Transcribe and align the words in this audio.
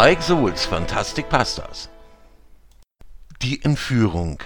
Spike 0.00 0.22
Souls 0.22 0.64
Fantastic 0.64 1.28
Pastas. 1.28 1.90
Die 3.42 3.62
Entführung. 3.62 4.42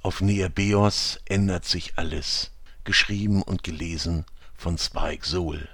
Auf 0.00 0.22
Neabeos 0.22 1.20
ändert 1.26 1.66
sich 1.66 1.92
alles. 1.96 2.52
Geschrieben 2.84 3.42
und 3.42 3.62
gelesen 3.62 4.24
von 4.56 4.78
Spike 4.78 5.26
Soul. 5.26 5.68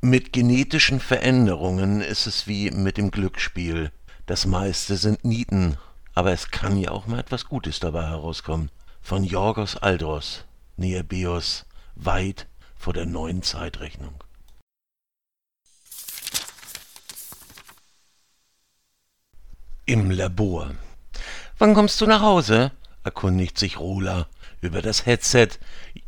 Mit 0.00 0.32
genetischen 0.32 0.98
Veränderungen 0.98 2.00
ist 2.00 2.26
es 2.26 2.48
wie 2.48 2.72
mit 2.72 2.96
dem 2.96 3.12
Glücksspiel. 3.12 3.92
Das 4.26 4.44
meiste 4.44 4.96
sind 4.96 5.24
Nieten, 5.24 5.76
aber 6.14 6.32
es 6.32 6.50
kann 6.50 6.78
ja 6.78 6.90
auch 6.90 7.06
mal 7.06 7.20
etwas 7.20 7.44
Gutes 7.44 7.78
dabei 7.78 8.08
herauskommen. 8.08 8.72
Von 9.00 9.22
Jorgos 9.22 9.76
Aldros, 9.76 10.46
Neabeos, 10.76 11.64
weit 11.94 12.48
vor 12.74 12.92
der 12.92 13.06
neuen 13.06 13.44
Zeitrechnung. 13.44 14.24
Im 19.88 20.10
Labor. 20.10 20.72
Wann 21.56 21.72
kommst 21.72 21.98
du 22.02 22.06
nach 22.06 22.20
Hause? 22.20 22.72
erkundigt 23.04 23.56
sich 23.56 23.78
Rola 23.80 24.26
über 24.60 24.82
das 24.82 25.06
Headset. 25.06 25.48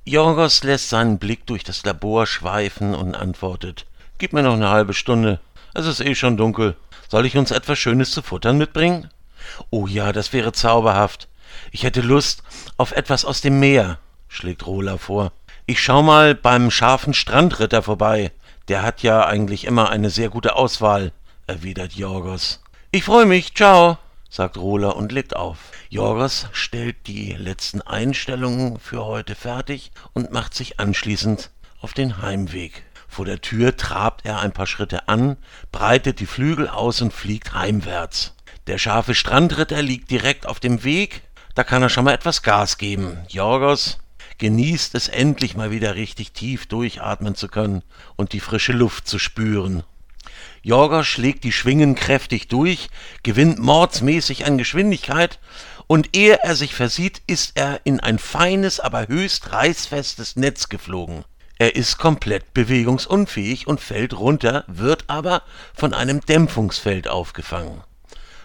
Jorgos 0.05 0.62
lässt 0.65 0.91
seinen 0.91 1.19
Blick 1.19 1.47
durch 1.47 1.65
das 1.65 1.83
Labor 1.87 2.27
schweifen 2.27 2.95
und 2.95 3.15
antwortet: 3.15 3.87
Gib 4.19 4.34
mir 4.34 4.43
noch 4.43 4.53
eine 4.53 4.69
halbe 4.69 4.93
Stunde. 4.93 5.41
Es 5.73 5.87
ist 5.87 6.03
eh 6.03 6.15
schon 6.15 6.37
dunkel. 6.37 6.77
Soll 7.09 7.25
ich 7.25 7.39
uns 7.39 7.53
etwas 7.53 7.79
Schönes 7.79 8.11
zu 8.11 8.20
futtern 8.20 8.59
mitbringen? 8.59 9.09
Oh 9.70 9.87
ja, 9.87 10.12
das 10.12 10.34
wäre 10.34 10.53
zauberhaft. 10.53 11.28
Ich 11.70 11.83
hätte 11.83 12.03
Lust 12.03 12.42
auf 12.77 12.92
etwas 12.92 13.25
aus 13.25 13.41
dem 13.41 13.61
Meer, 13.61 13.98
schlägt 14.28 14.67
Rola 14.67 14.98
vor. 14.98 15.33
Ich 15.65 15.83
schau 15.83 16.03
mal 16.03 16.34
beim 16.34 16.70
scharfen 16.70 17.15
Strandritter 17.15 17.83
vorbei. 17.83 18.31
Der 18.69 18.83
hat 18.83 19.03
ja 19.03 19.25
eigentlich 19.25 19.65
immer 19.65 19.89
eine 19.89 20.11
sehr 20.11 20.28
gute 20.28 20.55
Auswahl, 20.55 21.12
erwidert 21.47 21.94
Jorgos. 21.94 22.61
Ich 22.92 23.05
freue 23.05 23.24
mich, 23.24 23.55
ciao, 23.55 23.98
sagt 24.30 24.56
Rola 24.56 24.88
und 24.88 25.12
legt 25.12 25.36
auf. 25.36 25.58
Jorgos 25.91 26.48
stellt 26.50 27.06
die 27.06 27.34
letzten 27.34 27.82
Einstellungen 27.82 28.80
für 28.80 29.05
heute 29.05 29.36
fertig 29.36 29.92
und 30.12 30.32
macht 30.32 30.55
sich 30.55 30.80
anschließend 30.80 31.52
auf 31.80 31.92
den 31.92 32.20
Heimweg. 32.20 32.82
Vor 33.06 33.27
der 33.27 33.41
Tür 33.41 33.77
trabt 33.77 34.27
er 34.27 34.41
ein 34.41 34.50
paar 34.50 34.66
Schritte 34.66 35.06
an, 35.06 35.36
breitet 35.70 36.19
die 36.19 36.27
Flügel 36.27 36.69
aus 36.69 37.00
und 37.00 37.12
fliegt 37.12 37.55
heimwärts. 37.55 38.34
Der 38.66 38.77
scharfe 38.77 39.14
Strandritter 39.14 39.82
liegt 39.82 40.10
direkt 40.10 40.48
auf 40.48 40.58
dem 40.58 40.82
Weg, 40.82 41.22
da 41.54 41.62
kann 41.62 41.82
er 41.82 41.91
schon 41.91 42.06
mal 42.06 42.14
etwas 42.14 42.42
Gas 42.42 42.77
geben. 42.77 43.19
Jorgos 43.28 43.98
genießt 44.38 44.97
es 44.97 45.06
endlich 45.06 45.54
mal 45.54 45.70
wieder 45.70 45.94
richtig 45.94 46.32
tief 46.32 46.66
durchatmen 46.66 47.36
zu 47.36 47.47
können 47.47 47.84
und 48.16 48.32
die 48.32 48.41
frische 48.41 48.72
Luft 48.72 49.06
zu 49.06 49.20
spüren. 49.20 49.84
Jorgos 50.62 51.06
schlägt 51.06 51.44
die 51.44 51.52
Schwingen 51.52 51.94
kräftig 51.94 52.48
durch, 52.48 52.88
gewinnt 53.22 53.58
mordsmäßig 53.58 54.46
an 54.46 54.58
Geschwindigkeit, 54.58 55.38
und 55.86 56.16
ehe 56.16 56.38
er 56.42 56.54
sich 56.54 56.74
versieht, 56.74 57.20
ist 57.26 57.52
er 57.56 57.80
in 57.82 57.98
ein 57.98 58.20
feines, 58.20 58.78
aber 58.78 59.08
höchst 59.08 59.52
reißfestes 59.52 60.36
Netz 60.36 60.68
geflogen. 60.68 61.24
Er 61.58 61.74
ist 61.74 61.98
komplett 61.98 62.54
bewegungsunfähig 62.54 63.66
und 63.66 63.80
fällt 63.80 64.16
runter, 64.16 64.64
wird 64.66 65.04
aber 65.08 65.42
von 65.74 65.92
einem 65.92 66.20
Dämpfungsfeld 66.20 67.08
aufgefangen. 67.08 67.82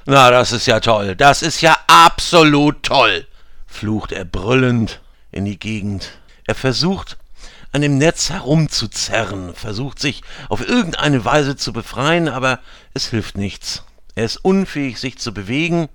Na, 0.06 0.32
das 0.32 0.52
ist 0.52 0.66
ja 0.66 0.80
toll, 0.80 1.16
das 1.16 1.42
ist 1.42 1.62
ja 1.62 1.78
absolut 1.88 2.84
toll, 2.84 3.28
flucht 3.68 4.12
er 4.12 4.26
brüllend 4.26 5.02
in 5.32 5.46
die 5.46 5.60
Gegend. 5.60 6.18
Er 6.48 6.56
versucht, 6.56 7.18
an 7.76 7.82
dem 7.82 7.98
Netz 7.98 8.30
herumzuzerren, 8.30 9.54
versucht 9.54 10.00
sich 10.00 10.22
auf 10.48 10.66
irgendeine 10.66 11.26
Weise 11.26 11.58
zu 11.58 11.74
befreien, 11.74 12.30
aber 12.30 12.62
es 12.94 13.10
hilft 13.10 13.38
nichts. 13.38 13.84
Er 14.16 14.24
ist 14.24 14.38
unfähig, 14.38 14.98
sich 14.98 15.18
zu 15.18 15.34
bewegen. 15.34 15.90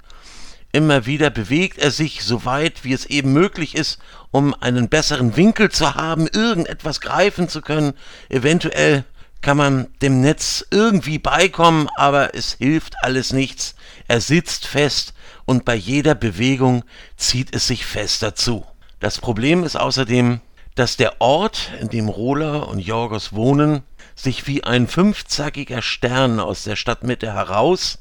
Immer 0.72 1.06
wieder 1.06 1.30
bewegt 1.30 1.78
er 1.78 1.90
sich 1.90 2.22
so 2.22 2.44
weit, 2.44 2.84
wie 2.84 2.92
es 2.92 3.06
eben 3.06 3.32
möglich 3.32 3.74
ist, 3.74 3.98
um 4.30 4.52
einen 4.60 4.90
besseren 4.90 5.38
Winkel 5.38 5.70
zu 5.70 5.94
haben, 5.94 6.26
irgendetwas 6.26 7.00
greifen 7.00 7.48
zu 7.48 7.62
können. 7.62 7.94
Eventuell 8.28 9.06
kann 9.40 9.56
man 9.56 9.86
dem 10.02 10.20
Netz 10.20 10.62
irgendwie 10.70 11.18
beikommen, 11.18 11.88
aber 11.96 12.34
es 12.34 12.52
hilft 12.52 12.92
alles 13.00 13.32
nichts. 13.32 13.74
Er 14.06 14.20
sitzt 14.20 14.66
fest 14.66 15.14
und 15.46 15.64
bei 15.64 15.76
jeder 15.76 16.14
Bewegung 16.14 16.84
zieht 17.16 17.56
es 17.56 17.66
sich 17.66 17.86
fester 17.86 18.34
zu. 18.34 18.66
Das 19.00 19.18
Problem 19.18 19.64
ist 19.64 19.76
außerdem, 19.76 20.42
dass 20.74 20.96
der 20.96 21.20
Ort, 21.20 21.72
in 21.80 21.88
dem 21.88 22.08
Rola 22.08 22.58
und 22.58 22.78
Jorgos 22.78 23.32
wohnen, 23.32 23.82
sich 24.14 24.46
wie 24.46 24.64
ein 24.64 24.86
fünfzackiger 24.86 25.82
Stern 25.82 26.40
aus 26.40 26.64
der 26.64 26.76
Stadtmitte 26.76 27.32
heraus 27.32 27.98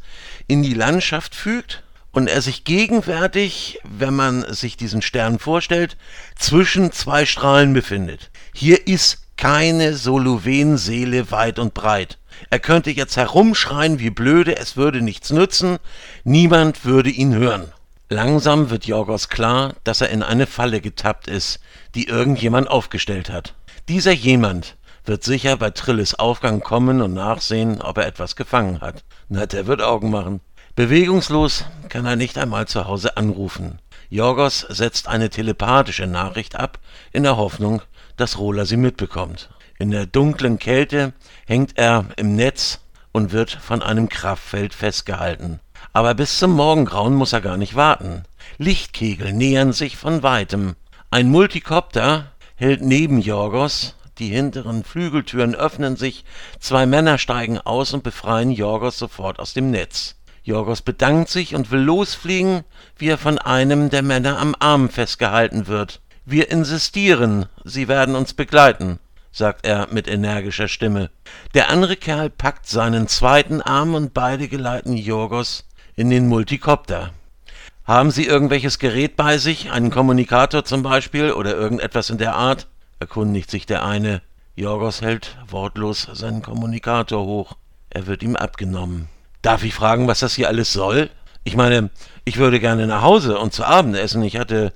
in 0.47 0.63
die 0.63 0.73
Landschaft 0.73 1.35
fügt 1.35 1.83
und 2.11 2.27
er 2.27 2.41
sich 2.41 2.63
gegenwärtig, 2.63 3.79
wenn 3.83 4.15
man 4.15 4.53
sich 4.53 4.77
diesen 4.77 5.01
Stern 5.01 5.39
vorstellt, 5.39 5.97
zwischen 6.35 6.91
zwei 6.91 7.25
Strahlen 7.25 7.73
befindet. 7.73 8.31
Hier 8.53 8.87
ist 8.87 9.19
keine 9.37 9.95
Soluven-Seele 9.95 11.31
weit 11.31 11.59
und 11.59 11.73
breit. 11.73 12.17
Er 12.49 12.59
könnte 12.59 12.91
jetzt 12.91 13.15
herumschreien 13.15 13.99
wie 13.99 14.09
blöde, 14.09 14.57
es 14.57 14.75
würde 14.75 15.01
nichts 15.01 15.29
nützen, 15.29 15.77
niemand 16.23 16.83
würde 16.83 17.09
ihn 17.09 17.33
hören. 17.33 17.71
Langsam 18.11 18.71
wird 18.71 18.87
Jorgos 18.87 19.29
klar, 19.29 19.75
dass 19.83 20.01
er 20.01 20.09
in 20.09 20.23
eine 20.23 20.47
Falle 20.47 20.81
getappt 20.81 21.27
ist, 21.27 21.59
die 21.93 22.07
irgendjemand 22.07 22.67
aufgestellt 22.67 23.29
hat. 23.29 23.53
Dieser 23.87 24.11
jemand 24.11 24.77
wird 25.05 25.23
sicher 25.23 25.57
bei 25.57 25.69
Trilles 25.69 26.17
Aufgang 26.17 26.61
kommen 26.61 27.03
und 27.03 27.13
nachsehen, 27.13 27.83
ob 27.83 27.99
er 27.99 28.07
etwas 28.07 28.35
gefangen 28.35 28.81
hat. 28.81 29.03
Na, 29.27 29.45
der 29.45 29.67
wird 29.67 29.83
Augen 29.83 30.09
machen. 30.09 30.41
Bewegungslos 30.75 31.65
kann 31.89 32.07
er 32.07 32.15
nicht 32.15 32.39
einmal 32.39 32.67
zu 32.67 32.85
Hause 32.85 33.15
anrufen. 33.15 33.77
Jorgos 34.09 34.61
setzt 34.61 35.07
eine 35.07 35.29
telepathische 35.29 36.07
Nachricht 36.07 36.55
ab, 36.55 36.79
in 37.11 37.21
der 37.21 37.37
Hoffnung, 37.37 37.83
dass 38.17 38.39
Rola 38.39 38.65
sie 38.65 38.77
mitbekommt. 38.77 39.51
In 39.77 39.91
der 39.91 40.07
dunklen 40.07 40.57
Kälte 40.57 41.13
hängt 41.45 41.77
er 41.77 42.05
im 42.15 42.35
Netz 42.35 42.79
und 43.11 43.33
wird 43.33 43.51
von 43.51 43.83
einem 43.83 44.09
Kraftfeld 44.09 44.73
festgehalten. 44.73 45.59
Aber 45.93 46.13
bis 46.13 46.37
zum 46.37 46.51
Morgengrauen 46.51 47.15
muss 47.15 47.33
er 47.33 47.41
gar 47.41 47.57
nicht 47.57 47.75
warten. 47.75 48.23
Lichtkegel 48.57 49.33
nähern 49.33 49.73
sich 49.73 49.97
von 49.97 50.23
weitem. 50.23 50.75
Ein 51.11 51.29
Multikopter 51.29 52.31
hält 52.55 52.81
neben 52.81 53.19
Jorgos, 53.19 53.95
die 54.19 54.27
hinteren 54.27 54.83
Flügeltüren 54.83 55.55
öffnen 55.55 55.95
sich, 55.95 56.25
zwei 56.59 56.85
Männer 56.85 57.17
steigen 57.17 57.57
aus 57.59 57.93
und 57.93 58.03
befreien 58.03 58.51
Jorgos 58.51 58.97
sofort 58.99 59.39
aus 59.39 59.53
dem 59.53 59.71
Netz. 59.71 60.15
Jorgos 60.43 60.81
bedankt 60.81 61.29
sich 61.29 61.55
und 61.55 61.71
will 61.71 61.81
losfliegen, 61.81 62.63
wie 62.97 63.07
er 63.07 63.17
von 63.17 63.37
einem 63.37 63.89
der 63.89 64.01
Männer 64.01 64.39
am 64.39 64.55
Arm 64.59 64.89
festgehalten 64.89 65.67
wird. 65.67 66.01
Wir 66.25 66.51
insistieren, 66.51 67.45
Sie 67.63 67.87
werden 67.87 68.15
uns 68.15 68.33
begleiten, 68.33 68.99
sagt 69.31 69.65
er 69.65 69.87
mit 69.91 70.07
energischer 70.07 70.67
Stimme. 70.67 71.09
Der 71.53 71.69
andere 71.69 71.95
Kerl 71.95 72.29
packt 72.29 72.67
seinen 72.67 73.07
zweiten 73.07 73.61
Arm 73.61 73.95
und 73.95 74.13
beide 74.13 74.47
geleiten 74.47 74.97
Jorgos 74.97 75.65
in 75.99 76.09
den 76.09 76.29
Multikopter. 76.29 77.11
Haben 77.83 78.09
Sie 78.11 78.25
irgendwelches 78.25 78.79
Gerät 78.79 79.17
bei 79.17 79.37
sich, 79.37 79.69
einen 79.69 79.91
Kommunikator 79.91 80.63
zum 80.63 80.81
Beispiel 80.81 81.33
oder 81.33 81.57
irgendetwas 81.57 82.09
in 82.09 82.17
der 82.17 82.35
Art? 82.35 82.67
erkundigt 82.99 83.51
sich 83.51 83.65
der 83.65 83.83
eine. 83.83 84.21
Jorgos 84.55 85.01
hält 85.01 85.35
wortlos 85.49 86.07
seinen 86.13 86.41
Kommunikator 86.41 87.25
hoch. 87.25 87.57
Er 87.89 88.07
wird 88.07 88.23
ihm 88.23 88.37
abgenommen. 88.37 89.09
Darf 89.41 89.65
ich 89.65 89.73
fragen, 89.73 90.07
was 90.07 90.21
das 90.21 90.35
hier 90.35 90.47
alles 90.47 90.71
soll? 90.71 91.09
Ich 91.43 91.57
meine, 91.57 91.89
ich 92.23 92.37
würde 92.37 92.61
gerne 92.61 92.87
nach 92.87 93.01
Hause 93.01 93.37
und 93.37 93.51
zu 93.51 93.65
Abend 93.65 93.97
essen. 93.97 94.23
Ich 94.23 94.37
hatte 94.37 94.71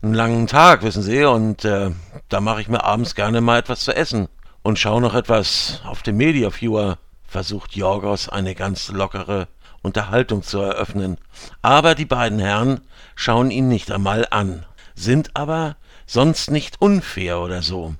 einen 0.00 0.14
langen 0.14 0.46
Tag, 0.46 0.82
wissen 0.82 1.02
Sie, 1.02 1.22
und 1.26 1.66
äh, 1.66 1.90
da 2.30 2.40
mache 2.40 2.62
ich 2.62 2.68
mir 2.68 2.82
abends 2.82 3.14
gerne 3.14 3.42
mal 3.42 3.58
etwas 3.58 3.80
zu 3.80 3.94
essen 3.94 4.28
und 4.62 4.78
schaue 4.78 5.02
noch 5.02 5.14
etwas 5.14 5.82
auf 5.84 6.02
dem 6.02 6.16
Media 6.16 6.48
Viewer. 6.50 6.96
Versucht 7.28 7.76
Jorgos 7.76 8.30
eine 8.30 8.54
ganz 8.54 8.88
lockere 8.88 9.48
Unterhaltung 9.86 10.42
zu 10.42 10.58
eröffnen. 10.58 11.16
Aber 11.62 11.94
die 11.94 12.04
beiden 12.04 12.38
Herren 12.38 12.80
schauen 13.14 13.50
ihn 13.50 13.68
nicht 13.68 13.90
einmal 13.90 14.26
an, 14.30 14.66
sind 14.94 15.30
aber 15.34 15.76
sonst 16.06 16.50
nicht 16.50 16.80
unfair 16.82 17.40
oder 17.40 17.62
so. 17.62 17.94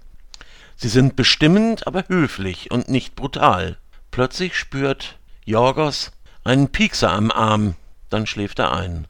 Sie 0.76 0.88
sind 0.88 1.16
bestimmend, 1.16 1.86
aber 1.86 2.04
höflich 2.08 2.70
und 2.70 2.88
nicht 2.88 3.14
brutal. 3.16 3.78
Plötzlich 4.10 4.58
spürt 4.58 5.18
Jorgos 5.44 6.12
einen 6.44 6.68
Piekser 6.68 7.12
am 7.12 7.30
Arm, 7.30 7.76
dann 8.10 8.26
schläft 8.26 8.58
er 8.58 8.72
ein. 8.72 9.06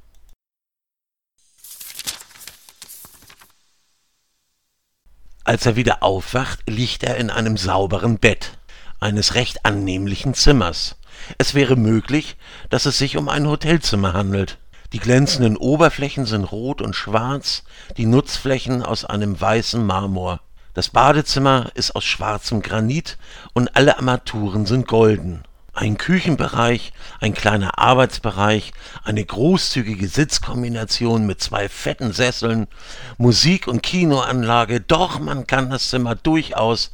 Als 5.44 5.64
er 5.64 5.76
wieder 5.76 6.02
aufwacht, 6.02 6.60
liegt 6.68 7.04
er 7.04 7.16
in 7.16 7.30
einem 7.30 7.56
sauberen 7.56 8.18
Bett 8.18 8.58
eines 9.00 9.34
recht 9.34 9.64
annehmlichen 9.64 10.34
Zimmers. 10.34 10.96
Es 11.38 11.54
wäre 11.54 11.76
möglich, 11.76 12.36
dass 12.70 12.86
es 12.86 12.98
sich 12.98 13.16
um 13.16 13.28
ein 13.28 13.46
Hotelzimmer 13.46 14.12
handelt. 14.12 14.58
Die 14.92 14.98
glänzenden 14.98 15.56
Oberflächen 15.56 16.26
sind 16.26 16.44
rot 16.44 16.80
und 16.80 16.94
schwarz, 16.94 17.64
die 17.96 18.06
Nutzflächen 18.06 18.82
aus 18.82 19.04
einem 19.04 19.40
weißen 19.40 19.84
Marmor. 19.84 20.40
Das 20.74 20.90
Badezimmer 20.90 21.70
ist 21.74 21.96
aus 21.96 22.04
schwarzem 22.04 22.62
Granit 22.62 23.18
und 23.52 23.76
alle 23.76 23.96
Armaturen 23.96 24.66
sind 24.66 24.86
golden. 24.86 25.42
Ein 25.72 25.98
Küchenbereich, 25.98 26.92
ein 27.20 27.34
kleiner 27.34 27.78
Arbeitsbereich, 27.78 28.72
eine 29.04 29.24
großzügige 29.24 30.08
Sitzkombination 30.08 31.26
mit 31.26 31.40
zwei 31.40 31.68
fetten 31.68 32.12
Sesseln, 32.12 32.66
Musik- 33.18 33.68
und 33.68 33.82
Kinoanlage, 33.82 34.80
doch 34.80 35.18
man 35.18 35.46
kann 35.46 35.68
das 35.68 35.90
Zimmer 35.90 36.14
durchaus 36.14 36.92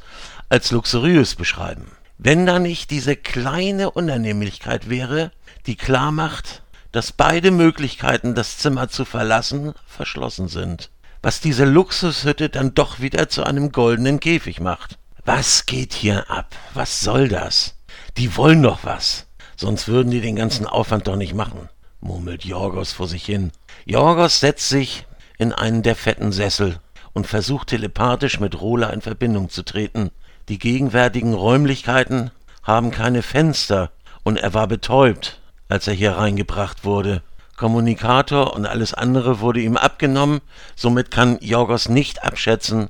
als 0.49 0.71
luxuriös 0.71 1.35
beschreiben. 1.35 1.91
Wenn 2.17 2.45
da 2.45 2.59
nicht 2.59 2.91
diese 2.91 3.15
kleine 3.15 3.91
Unannehmlichkeit 3.91 4.89
wäre, 4.89 5.31
die 5.65 5.75
klar 5.75 6.11
macht, 6.11 6.63
dass 6.91 7.11
beide 7.11 7.51
Möglichkeiten, 7.51 8.35
das 8.35 8.57
Zimmer 8.57 8.87
zu 8.87 9.03
verlassen, 9.03 9.73
verschlossen 9.85 10.47
sind. 10.47 10.91
Was 11.21 11.41
diese 11.41 11.65
Luxushütte 11.65 12.49
dann 12.49 12.73
doch 12.75 12.99
wieder 12.99 13.29
zu 13.29 13.43
einem 13.43 13.71
goldenen 13.71 14.19
Käfig 14.19 14.59
macht. 14.59 14.99
Was 15.25 15.65
geht 15.65 15.93
hier 15.93 16.29
ab? 16.29 16.55
Was 16.73 16.99
soll 16.99 17.29
das? 17.29 17.75
Die 18.17 18.35
wollen 18.35 18.61
doch 18.61 18.79
was. 18.83 19.25
Sonst 19.55 19.87
würden 19.87 20.11
die 20.11 20.21
den 20.21 20.35
ganzen 20.35 20.67
Aufwand 20.67 21.07
doch 21.07 21.15
nicht 21.15 21.33
machen, 21.33 21.69
murmelt 22.01 22.43
Jorgos 22.43 22.91
vor 22.91 23.07
sich 23.07 23.25
hin. 23.25 23.51
Jorgos 23.85 24.39
setzt 24.39 24.67
sich 24.69 25.05
in 25.37 25.53
einen 25.53 25.83
der 25.83 25.95
fetten 25.95 26.31
Sessel 26.31 26.79
und 27.13 27.27
versucht 27.27 27.69
telepathisch 27.69 28.39
mit 28.39 28.59
Rola 28.59 28.89
in 28.89 29.01
Verbindung 29.01 29.49
zu 29.49 29.63
treten. 29.63 30.11
Die 30.49 30.59
gegenwärtigen 30.59 31.33
Räumlichkeiten 31.33 32.31
haben 32.63 32.91
keine 32.91 33.21
Fenster 33.21 33.91
und 34.23 34.37
er 34.37 34.53
war 34.53 34.67
betäubt, 34.67 35.39
als 35.69 35.87
er 35.87 35.93
hier 35.93 36.17
reingebracht 36.17 36.83
wurde. 36.83 37.21
Kommunikator 37.55 38.53
und 38.53 38.65
alles 38.65 38.93
andere 38.93 39.39
wurde 39.39 39.61
ihm 39.61 39.77
abgenommen, 39.77 40.41
somit 40.75 41.11
kann 41.11 41.37
Jorgos 41.39 41.87
nicht 41.87 42.23
abschätzen, 42.23 42.89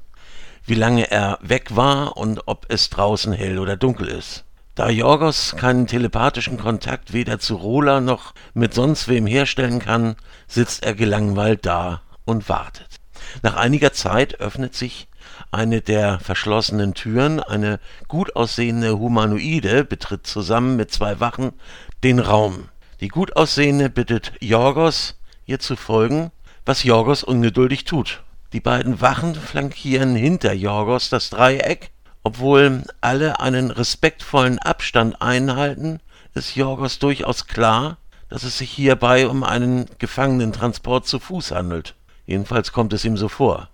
wie 0.66 0.74
lange 0.74 1.12
er 1.12 1.38
weg 1.42 1.76
war 1.76 2.18
und 2.18 2.48
ob 2.48 2.66
es 2.70 2.90
draußen 2.90 3.34
hell 3.34 3.60
oder 3.60 3.78
dunkel 3.78 4.08
ist. 4.08 4.46
Da 4.76 4.90
Jorgos 4.90 5.56
keinen 5.56 5.86
telepathischen 5.86 6.58
Kontakt 6.58 7.14
weder 7.14 7.38
zu 7.38 7.56
Rola 7.56 8.02
noch 8.02 8.34
mit 8.56 8.74
sonst 8.74 9.08
wem 9.08 9.28
herstellen 9.28 9.78
kann, 9.78 10.16
sitzt 10.48 10.84
er 10.84 10.96
gelangweilt 10.96 11.68
da 11.68 12.02
und 12.26 12.50
wartet. 12.50 13.00
Nach 13.44 13.56
einiger 13.56 13.94
Zeit 13.94 14.40
öffnet 14.40 14.74
sich 14.74 15.08
eine 15.52 15.82
der 15.82 16.20
verschlossenen 16.20 16.94
Türen, 16.94 17.40
eine 17.40 17.80
gut 18.08 18.36
aussehende 18.36 18.98
Humanoide 18.98 19.84
betritt 19.84 20.28
zusammen 20.28 20.76
mit 20.76 20.92
zwei 20.92 21.20
Wachen 21.20 21.54
den 22.04 22.20
Raum. 22.20 22.70
Die 23.00 23.08
gut 23.08 23.36
aussehende 23.36 23.90
bittet 23.90 24.34
Jorgos, 24.40 25.16
ihr 25.46 25.60
zu 25.60 25.76
folgen, 25.76 26.32
was 26.66 26.84
Jorgos 26.84 27.24
ungeduldig 27.24 27.86
tut. 27.86 28.24
Die 28.54 28.60
beiden 28.60 29.02
Wachen 29.02 29.36
flankieren 29.36 30.16
hinter 30.16 30.54
Jorgos 30.54 31.10
das 31.10 31.30
Dreieck 31.30 31.92
obwohl 32.24 32.84
alle 33.02 33.42
einen 33.42 33.70
respektvollen 33.70 34.58
Abstand 34.60 35.22
einhalten, 35.22 36.00
ist 36.34 36.56
Jorgos 36.56 36.98
durchaus 37.00 37.48
klar, 37.48 37.98
dass 38.30 38.44
es 38.44 38.58
sich 38.58 38.72
hierbei 38.72 39.28
um 39.28 39.44
einen 39.44 39.86
Gefangenentransport 40.00 41.06
zu 41.06 41.20
Fuß 41.20 41.52
handelt. 41.52 41.96
Jedenfalls 42.26 42.72
kommt 42.72 42.94
es 42.94 43.04
ihm 43.04 43.18
so 43.18 43.28
vor. 43.28 43.70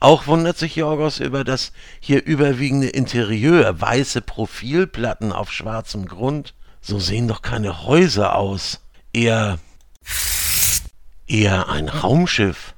Auch 0.00 0.26
wundert 0.26 0.58
sich 0.58 0.76
Jorgos 0.76 1.18
über 1.18 1.44
das 1.44 1.72
hier 2.00 2.24
überwiegende 2.24 2.88
Interieur, 2.88 3.80
weiße 3.80 4.20
Profilplatten 4.20 5.32
auf 5.32 5.52
schwarzem 5.52 6.06
Grund. 6.06 6.54
So 6.80 6.98
sehen 6.98 7.28
doch 7.28 7.42
keine 7.42 7.84
Häuser 7.84 8.36
aus. 8.36 8.80
Eher. 9.12 9.58
eher 11.26 11.68
ein 11.68 11.88
Raumschiff. 11.88 12.74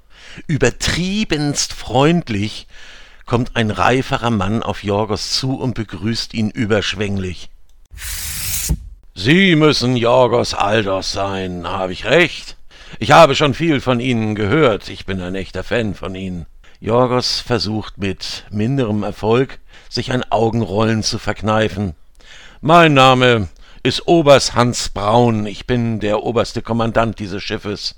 Übertriebenst 0.46 1.72
freundlich, 1.72 2.66
kommt 3.26 3.56
ein 3.56 3.70
reiferer 3.70 4.30
Mann 4.30 4.62
auf 4.62 4.82
Jorgos 4.82 5.32
zu 5.32 5.54
und 5.56 5.74
begrüßt 5.74 6.34
ihn 6.34 6.50
überschwänglich. 6.50 7.50
Sie 9.14 9.54
müssen 9.54 9.96
Jorgos 9.96 10.54
Aldos 10.54 11.12
sein, 11.12 11.66
habe 11.66 11.92
ich 11.92 12.06
recht? 12.06 12.56
Ich 12.98 13.12
habe 13.12 13.34
schon 13.34 13.54
viel 13.54 13.80
von 13.80 14.00
Ihnen 14.00 14.34
gehört, 14.34 14.88
ich 14.88 15.04
bin 15.04 15.20
ein 15.20 15.34
echter 15.34 15.62
Fan 15.62 15.94
von 15.94 16.14
Ihnen. 16.14 16.46
Jorgos 16.82 17.40
versucht 17.40 17.98
mit 17.98 18.46
minderem 18.50 19.02
Erfolg, 19.02 19.58
sich 19.90 20.12
ein 20.12 20.24
Augenrollen 20.32 21.02
zu 21.02 21.18
verkneifen. 21.18 21.94
Mein 22.62 22.94
Name 22.94 23.48
ist 23.82 24.08
Oberst 24.08 24.54
Hans 24.54 24.88
Braun, 24.88 25.44
ich 25.44 25.66
bin 25.66 26.00
der 26.00 26.22
oberste 26.22 26.62
Kommandant 26.62 27.18
dieses 27.18 27.42
Schiffes. 27.42 27.96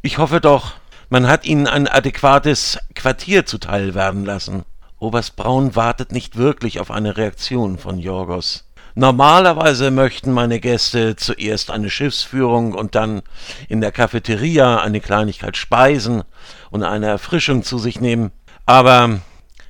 Ich 0.00 0.18
hoffe 0.18 0.40
doch, 0.40 0.74
man 1.10 1.26
hat 1.26 1.44
ihnen 1.44 1.66
ein 1.66 1.88
adäquates 1.88 2.78
Quartier 2.94 3.46
zuteil 3.46 3.96
werden 3.96 4.24
lassen. 4.24 4.62
Oberst 5.00 5.34
Braun 5.34 5.74
wartet 5.74 6.12
nicht 6.12 6.36
wirklich 6.36 6.78
auf 6.78 6.92
eine 6.92 7.16
Reaktion 7.16 7.78
von 7.78 7.98
Jorgos. 7.98 8.64
Normalerweise 8.96 9.90
möchten 9.90 10.30
meine 10.30 10.60
Gäste 10.60 11.16
zuerst 11.16 11.72
eine 11.72 11.90
Schiffsführung 11.90 12.74
und 12.74 12.94
dann 12.94 13.22
in 13.68 13.80
der 13.80 13.90
Cafeteria 13.90 14.78
eine 14.80 15.00
Kleinigkeit 15.00 15.56
speisen 15.56 16.22
und 16.70 16.84
eine 16.84 17.06
Erfrischung 17.06 17.64
zu 17.64 17.78
sich 17.78 18.00
nehmen. 18.00 18.30
Aber 18.66 19.20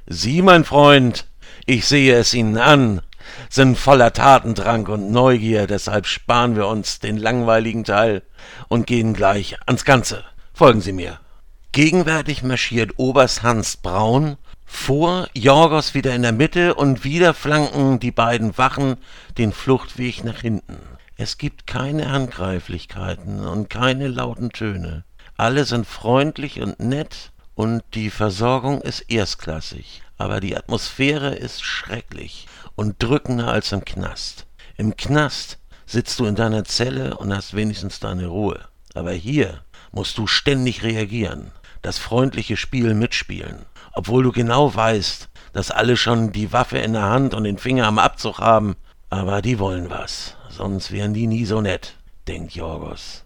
Sie, 0.07 0.43
mein 0.43 0.65
Freund, 0.65 1.27
ich 1.65 1.87
sehe 1.87 2.15
es 2.17 2.35
Ihnen 2.35 2.59
an, 2.59 3.01
sind 3.49 3.79
voller 3.79 4.13
Tatendrang 4.13 4.87
und 4.89 5.11
Neugier, 5.11 5.67
deshalb 5.67 6.07
sparen 6.07 6.55
wir 6.55 6.67
uns 6.67 6.99
den 6.99 7.17
langweiligen 7.17 7.85
Teil 7.85 8.23
und 8.69 8.87
gehen 8.87 9.15
gleich 9.15 9.57
ans 9.65 9.87
Ganze. 9.87 10.23
Folgen 10.53 10.83
Sie 10.83 10.93
mir. 10.93 11.19
Gegenwärtig 11.73 12.43
marschiert 12.43 12.93
Oberst 12.99 13.43
Hans 13.43 13.79
Braun 13.79 14.37
vor, 14.75 15.29
Jorgos 15.35 15.95
wieder 15.95 16.15
in 16.15 16.23
der 16.23 16.33
Mitte 16.33 16.75
und 16.75 17.05
wieder 17.05 17.33
flanken 17.33 18.01
die 18.01 18.11
beiden 18.11 18.59
Wachen 18.59 18.97
den 19.39 19.53
Fluchtweg 19.53 20.25
nach 20.25 20.41
hinten. 20.41 20.79
Es 21.17 21.39
gibt 21.39 21.67
keine 21.67 22.11
Handgreiflichkeiten 22.11 23.47
und 23.47 23.71
keine 23.71 24.09
lauten 24.09 24.51
Töne. 24.51 25.05
Alle 25.37 25.65
sind 25.65 25.87
freundlich 25.87 26.61
und 26.61 26.81
nett 26.81 27.33
und 27.55 27.83
die 27.95 28.11
Versorgung 28.11 28.83
ist 28.83 29.11
erstklassig, 29.11 30.03
aber 30.19 30.41
die 30.41 30.57
Atmosphäre 30.57 31.35
ist 31.35 31.63
schrecklich 31.63 32.47
und 32.75 33.03
drückender 33.03 33.49
als 33.49 33.73
im 33.73 33.85
Knast. 33.85 34.47
Im 34.77 34.97
Knast 34.97 35.59
sitzt 35.87 36.19
du 36.19 36.27
in 36.27 36.35
deiner 36.35 36.65
Zelle 36.65 37.17
und 37.17 37.35
hast 37.35 37.55
wenigstens 37.55 38.01
deine 38.01 38.27
Ruhe. 38.27 38.61
Aber 38.93 39.13
hier 39.13 39.63
musst 39.93 40.19
du 40.19 40.27
ständig 40.27 40.83
reagieren 40.83 41.53
das 41.85 41.99
freundliche 41.99 42.57
Spiel 42.57 42.95
mitspielen, 42.95 43.67
obwohl 43.95 44.23
du 44.23 44.33
genau 44.33 44.75
weißt, 44.75 45.29
dass 45.53 45.71
alle 45.71 45.97
schon 45.97 46.33
die 46.33 46.53
Waffe 46.53 46.79
in 46.79 46.95
der 46.95 47.05
Hand 47.05 47.35
und 47.35 47.45
den 47.45 47.59
Finger 47.59 47.87
am 47.87 47.99
Abzug 47.99 48.39
haben, 48.39 48.75
aber 49.11 49.43
die 49.43 49.59
wollen 49.59 49.91
was, 49.91 50.37
sonst 50.49 50.91
wären 50.91 51.15
die 51.15 51.27
nie 51.27 51.45
so 51.45 51.61
nett, 51.61 51.95
denkt 52.27 52.55
Jorgos. 52.55 53.25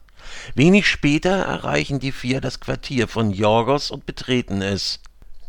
Wenig 0.55 0.87
später 0.87 1.31
erreichen 1.31 2.01
die 2.01 2.13
vier 2.13 2.41
das 2.41 2.61
Quartier 2.61 3.09
von 3.09 3.31
Jorgos 3.31 3.91
und 3.91 4.07
betreten 4.07 4.63
es. 4.63 5.01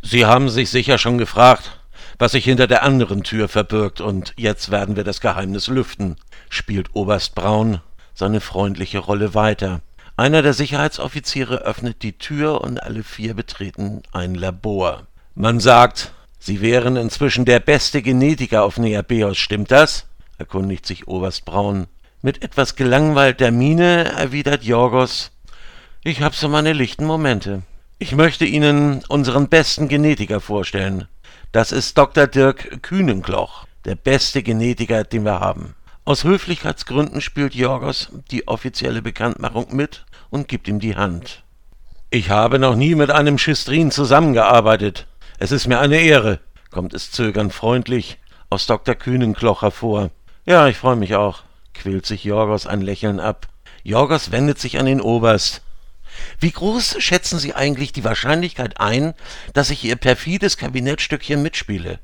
Sie 0.02 0.26
haben 0.26 0.50
sich 0.50 0.70
sicher 0.70 0.98
schon 0.98 1.18
gefragt, 1.18 1.80
was 2.18 2.32
sich 2.32 2.46
hinter 2.46 2.68
der 2.68 2.84
anderen 2.84 3.24
Tür 3.24 3.48
verbirgt, 3.48 4.02
und 4.02 4.34
jetzt 4.38 4.72
werden 4.72 4.96
wir 4.96 5.04
das 5.04 5.22
Geheimnis 5.22 5.68
lüften, 5.68 6.16
spielt 6.50 6.96
Oberst 6.96 7.36
Braun 7.36 7.82
seine 8.14 8.42
freundliche 8.42 9.00
Rolle 9.00 9.34
weiter. 9.34 9.82
Einer 10.18 10.42
der 10.42 10.54
Sicherheitsoffiziere 10.54 11.60
öffnet 11.60 12.04
die 12.04 12.18
Tür 12.18 12.62
und 12.62 12.84
alle 12.84 13.04
vier 13.04 13.34
betreten 13.34 14.04
ein 14.12 14.36
Labor. 14.36 15.08
Man 15.42 15.62
sagt, 15.62 16.12
Sie 16.38 16.60
wären 16.60 16.98
inzwischen 16.98 17.46
der 17.46 17.62
beste 17.62 18.02
Genetiker 18.02 18.66
auf 18.66 18.78
Neabeos, 18.78 19.38
stimmt 19.38 19.72
das? 19.72 20.06
erkundigt 20.38 20.86
sich 20.86 21.08
Oberst 21.08 21.46
Braun. 21.46 21.88
Mit 22.22 22.44
etwas 22.44 22.76
gelangweilter 22.76 23.50
Miene 23.50 24.04
erwidert 24.18 24.66
Jorgos, 24.66 25.32
ich 26.04 26.22
hab 26.22 26.36
so 26.36 26.50
meine 26.50 26.74
lichten 26.74 27.06
Momente. 27.06 27.62
Ich 28.00 28.14
möchte 28.14 28.44
Ihnen 28.44 29.02
unseren 29.08 29.48
besten 29.48 29.88
Genetiker 29.88 30.42
vorstellen. 30.42 31.08
Das 31.54 31.72
ist 31.72 31.98
Dr. 31.98 32.28
Dirk 32.28 32.82
Kühnenkloch, 32.82 33.66
der 33.86 33.96
beste 33.96 34.44
Genetiker, 34.44 35.06
den 35.06 35.24
wir 35.24 35.40
haben. 35.40 35.74
Aus 36.04 36.26
Höflichkeitsgründen 36.26 37.22
spielt 37.22 37.56
Jorgos 37.56 38.10
die 38.30 38.46
offizielle 38.50 39.02
Bekanntmachung 39.02 39.74
mit 39.74 40.04
und 40.32 40.50
gibt 40.50 40.68
ihm 40.68 40.82
die 40.82 40.98
Hand. 40.98 41.44
Ich 42.10 42.30
habe 42.30 42.60
noch 42.60 42.76
nie 42.76 42.94
mit 42.96 43.10
einem 43.10 43.38
Schistrin 43.38 43.90
zusammengearbeitet. 43.90 45.08
Es 45.42 45.54
ist 45.54 45.68
mir 45.68 45.80
eine 45.80 46.02
Ehre, 46.02 46.42
kommt 46.70 46.94
es 46.94 47.12
zögernd 47.12 47.54
freundlich 47.54 48.18
aus 48.50 48.68
Dr. 48.68 48.94
Kühnenkloch 48.94 49.62
hervor. 49.62 50.12
Ja, 50.46 50.68
ich 50.68 50.76
freue 50.76 50.98
mich 50.98 51.16
auch, 51.16 51.44
quält 51.74 52.06
sich 52.06 52.26
Jorgos 52.26 52.68
ein 52.68 52.82
Lächeln 52.82 53.22
ab. 53.22 53.48
Jorgos 53.84 54.32
wendet 54.32 54.60
sich 54.60 54.78
an 54.80 54.86
den 54.86 55.00
Oberst. 55.00 55.62
Wie 56.42 56.52
groß 56.52 56.98
schätzen 57.00 57.40
Sie 57.40 57.54
eigentlich 57.56 57.94
die 57.94 58.04
Wahrscheinlichkeit 58.04 58.82
ein, 58.82 59.14
dass 59.54 59.70
ich 59.70 59.86
Ihr 59.86 59.96
perfides 59.96 60.58
Kabinettstückchen 60.58 61.42
mitspiele? 61.42 62.00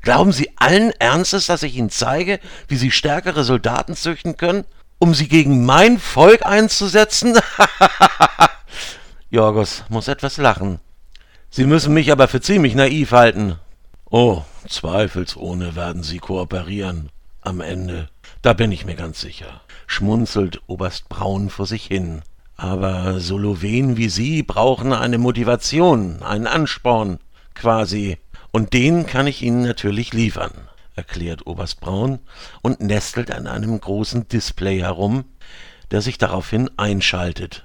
Glauben 0.00 0.32
Sie 0.32 0.52
allen 0.56 0.92
Ernstes, 0.92 1.44
dass 1.44 1.62
ich 1.62 1.76
Ihnen 1.76 1.90
zeige, 1.90 2.40
wie 2.68 2.76
Sie 2.76 2.90
stärkere 2.90 3.44
Soldaten 3.44 3.96
züchten 3.96 4.38
können, 4.38 4.64
um 4.98 5.12
sie 5.12 5.28
gegen 5.28 5.66
mein 5.66 5.98
Volk 5.98 6.46
einzusetzen? 6.46 7.38
Jorgos 9.30 9.84
muss 9.90 10.08
etwas 10.08 10.38
lachen. 10.38 10.80
Sie 11.58 11.66
müssen 11.66 11.92
mich 11.92 12.12
aber 12.12 12.28
für 12.28 12.40
ziemlich 12.40 12.76
naiv 12.76 13.10
halten. 13.10 13.56
Oh, 14.10 14.42
zweifelsohne 14.68 15.74
werden 15.74 16.04
Sie 16.04 16.18
kooperieren. 16.18 17.10
am 17.40 17.60
Ende. 17.60 18.08
Da 18.42 18.52
bin 18.52 18.70
ich 18.70 18.86
mir 18.86 18.94
ganz 18.94 19.20
sicher. 19.20 19.60
Schmunzelt 19.88 20.60
Oberst 20.68 21.08
Braun 21.08 21.50
vor 21.50 21.66
sich 21.66 21.84
hin. 21.84 22.22
Aber 22.56 23.18
Solowen 23.18 23.96
wie 23.96 24.08
Sie 24.08 24.44
brauchen 24.44 24.92
eine 24.92 25.18
Motivation, 25.18 26.22
einen 26.22 26.46
Ansporn, 26.46 27.18
quasi. 27.54 28.18
Und 28.52 28.72
den 28.72 29.06
kann 29.06 29.26
ich 29.26 29.42
Ihnen 29.42 29.62
natürlich 29.62 30.12
liefern, 30.12 30.52
erklärt 30.94 31.44
Oberst 31.48 31.80
Braun 31.80 32.20
und 32.62 32.80
nestelt 32.80 33.32
an 33.32 33.48
einem 33.48 33.80
großen 33.80 34.28
Display 34.28 34.78
herum, 34.78 35.24
der 35.90 36.02
sich 36.02 36.18
daraufhin 36.18 36.70
einschaltet. 36.76 37.64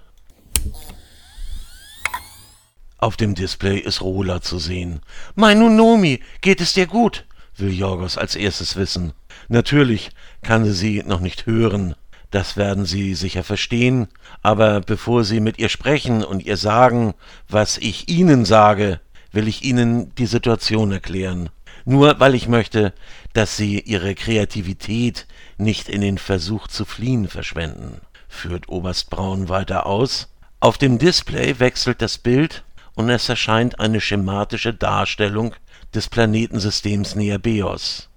Auf 3.03 3.17
dem 3.17 3.35
Display 3.35 3.79
ist 3.79 3.99
Rola 3.99 4.41
zu 4.41 4.59
sehen. 4.59 5.01
Mein 5.35 5.59
Nunomi, 5.59 6.21
geht 6.39 6.61
es 6.61 6.71
dir 6.71 6.87
gut? 6.87 7.25
will 7.57 7.73
Jorgos 7.73 8.17
als 8.17 8.33
erstes 8.33 8.77
wissen. 8.77 9.11
Natürlich 9.49 10.11
kann 10.41 10.63
sie 10.63 10.71
sie 10.71 11.03
noch 11.05 11.19
nicht 11.19 11.45
hören, 11.45 11.95
das 12.31 12.55
werden 12.55 12.85
Sie 12.85 13.13
sicher 13.13 13.43
verstehen, 13.43 14.07
aber 14.41 14.79
bevor 14.79 15.25
Sie 15.25 15.41
mit 15.41 15.59
ihr 15.59 15.67
sprechen 15.67 16.23
und 16.23 16.45
ihr 16.45 16.55
sagen, 16.55 17.13
was 17.49 17.77
ich 17.77 18.07
Ihnen 18.07 18.45
sage, 18.45 19.01
will 19.33 19.49
ich 19.49 19.65
Ihnen 19.65 20.15
die 20.15 20.25
Situation 20.25 20.93
erklären. 20.93 21.49
Nur 21.83 22.21
weil 22.21 22.35
ich 22.35 22.47
möchte, 22.47 22.93
dass 23.33 23.57
Sie 23.57 23.81
Ihre 23.81 24.15
Kreativität 24.15 25.27
nicht 25.57 25.89
in 25.89 25.99
den 25.99 26.17
Versuch 26.17 26.69
zu 26.69 26.85
fliehen 26.85 27.27
verschwenden, 27.27 27.99
führt 28.29 28.69
Oberst 28.69 29.09
Braun 29.09 29.49
weiter 29.49 29.87
aus. 29.87 30.29
Auf 30.61 30.77
dem 30.77 30.99
Display 30.99 31.59
wechselt 31.59 32.01
das 32.01 32.17
Bild 32.17 32.63
und 32.95 33.09
es 33.09 33.29
erscheint 33.29 33.79
eine 33.79 34.01
schematische 34.01 34.73
Darstellung 34.73 35.55
des 35.93 36.09
Planetensystems 36.09 37.15
Neabeos. 37.15 38.09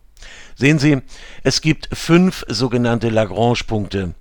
Sehen 0.54 0.78
Sie, 0.78 1.02
es 1.42 1.61
gibt 1.61 1.88
fünf 1.97 2.45
sogenannte 2.49 3.11
Lagrange-Punkte. 3.11 4.14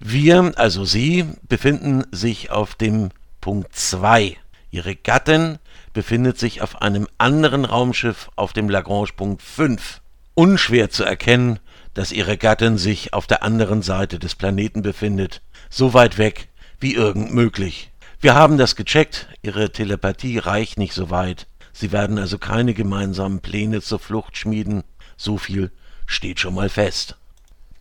Wir, 0.00 0.52
also 0.56 0.84
Sie, 0.84 1.26
befinden 1.48 2.04
sich 2.10 2.50
auf 2.50 2.74
dem 2.74 3.10
Punkt 3.40 3.74
2. 3.74 4.36
Ihre 4.70 4.96
Gattin 4.96 5.58
befindet 5.92 6.38
sich 6.38 6.62
auf 6.62 6.80
einem 6.82 7.08
anderen 7.18 7.64
Raumschiff 7.64 8.30
auf 8.36 8.52
dem 8.52 8.68
Lagrange-Punkt 8.68 9.42
5. 9.42 10.00
Unschwer 10.34 10.90
zu 10.90 11.04
erkennen, 11.04 11.58
dass 11.94 12.12
Ihre 12.12 12.36
Gattin 12.36 12.78
sich 12.78 13.12
auf 13.12 13.26
der 13.26 13.42
anderen 13.42 13.82
Seite 13.82 14.18
des 14.18 14.34
Planeten 14.34 14.82
befindet, 14.82 15.42
so 15.68 15.94
weit 15.94 16.16
weg 16.16 16.48
wie 16.78 16.94
irgend 16.94 17.34
möglich. 17.34 17.87
Wir 18.20 18.34
haben 18.34 18.58
das 18.58 18.74
gecheckt, 18.74 19.28
Ihre 19.42 19.70
Telepathie 19.70 20.38
reicht 20.38 20.76
nicht 20.76 20.92
so 20.92 21.10
weit. 21.10 21.46
Sie 21.72 21.92
werden 21.92 22.18
also 22.18 22.36
keine 22.36 22.74
gemeinsamen 22.74 23.38
Pläne 23.38 23.80
zur 23.80 24.00
Flucht 24.00 24.36
schmieden. 24.36 24.82
So 25.16 25.38
viel 25.38 25.70
steht 26.04 26.40
schon 26.40 26.54
mal 26.54 26.68
fest. 26.68 27.16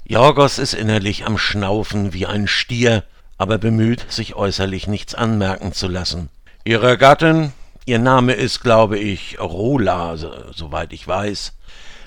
Jorgos 0.06 0.60
ist 0.60 0.76
innerlich 0.76 1.26
am 1.26 1.40
Schnaufen 1.40 2.14
wie 2.14 2.28
ein 2.28 2.48
Stier, 2.48 3.04
aber 3.40 3.58
bemüht, 3.58 4.06
sich 4.12 4.36
äußerlich 4.36 4.86
nichts 4.86 5.16
anmerken 5.16 5.74
zu 5.74 5.88
lassen. 5.88 6.30
Ihre 6.64 7.00
Gattin, 7.00 7.52
ihr 7.86 7.98
Name 7.98 8.34
ist, 8.34 8.62
glaube 8.62 9.00
ich, 9.00 9.40
Rola, 9.40 10.18
so, 10.18 10.32
soweit 10.54 10.94
ich 10.94 11.08
weiß, 11.08 11.54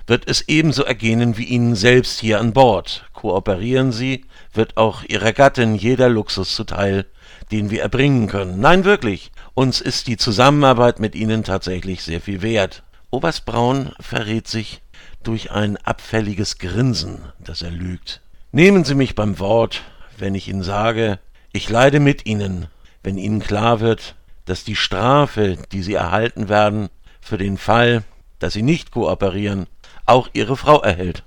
wird 0.06 0.28
es 0.30 0.42
ebenso 0.42 0.84
ergehen 0.84 1.37
wie 1.37 1.44
Ihnen 1.44 1.75
selbst 1.75 2.20
hier 2.20 2.38
an 2.38 2.52
Bord. 2.52 3.06
Kooperieren 3.12 3.90
Sie, 3.90 4.25
wird 4.54 4.76
auch 4.76 5.02
Ihrer 5.02 5.32
Gattin 5.32 5.75
jeder 5.75 6.08
Luxus 6.08 6.54
zuteil, 6.54 7.06
den 7.50 7.70
wir 7.70 7.82
erbringen 7.82 8.28
können. 8.28 8.61
Nein, 8.61 8.85
wirklich. 8.85 9.32
Uns 9.54 9.80
ist 9.80 10.06
die 10.06 10.16
Zusammenarbeit 10.16 11.00
mit 11.00 11.14
Ihnen 11.14 11.44
tatsächlich 11.44 12.02
sehr 12.02 12.20
viel 12.20 12.42
wert. 12.42 12.82
Oberst 13.11 13.44
Braun 13.44 13.92
verrät 13.99 14.47
sich 14.47 14.82
durch 15.23 15.50
ein 15.50 15.76
abfälliges 15.78 16.59
Grinsen, 16.59 17.20
das 17.38 17.62
er 17.62 17.70
lügt. 17.70 18.20
Nehmen 18.52 18.85
Sie 18.85 18.94
mich 18.94 19.14
beim 19.14 19.38
Wort, 19.38 19.82
wenn 20.18 20.35
ich 20.35 20.49
Ihnen 20.49 20.62
sage, 20.62 21.18
ich 21.52 21.68
leide 21.68 22.00
mit 22.00 22.26
Ihnen, 22.26 22.66
wenn 23.02 23.18
Ihnen 23.18 23.40
klar 23.40 23.80
wird, 23.80 24.14
dass 24.44 24.64
die 24.64 24.76
Strafe, 24.76 25.56
die 25.73 25.82
Sie 25.82 25.94
erhalten 25.94 26.49
werden, 26.49 26.88
für 27.20 27.38
den 27.38 27.59
Fall, 27.59 28.04
dass 28.38 28.52
Sie 28.52 28.62
nicht 28.62 28.90
kooperieren, 28.92 29.66
auch 30.06 30.28
Ihre 30.32 30.56
Frau 30.56 30.80
erhält. 30.80 31.25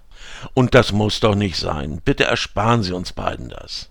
Und 0.53 0.73
das 0.73 0.91
muss 0.91 1.19
doch 1.19 1.35
nicht 1.35 1.57
sein. 1.57 2.01
Bitte 2.03 2.23
ersparen 2.23 2.83
Sie 2.83 2.93
uns 2.93 3.13
beiden 3.13 3.49
das 3.49 3.89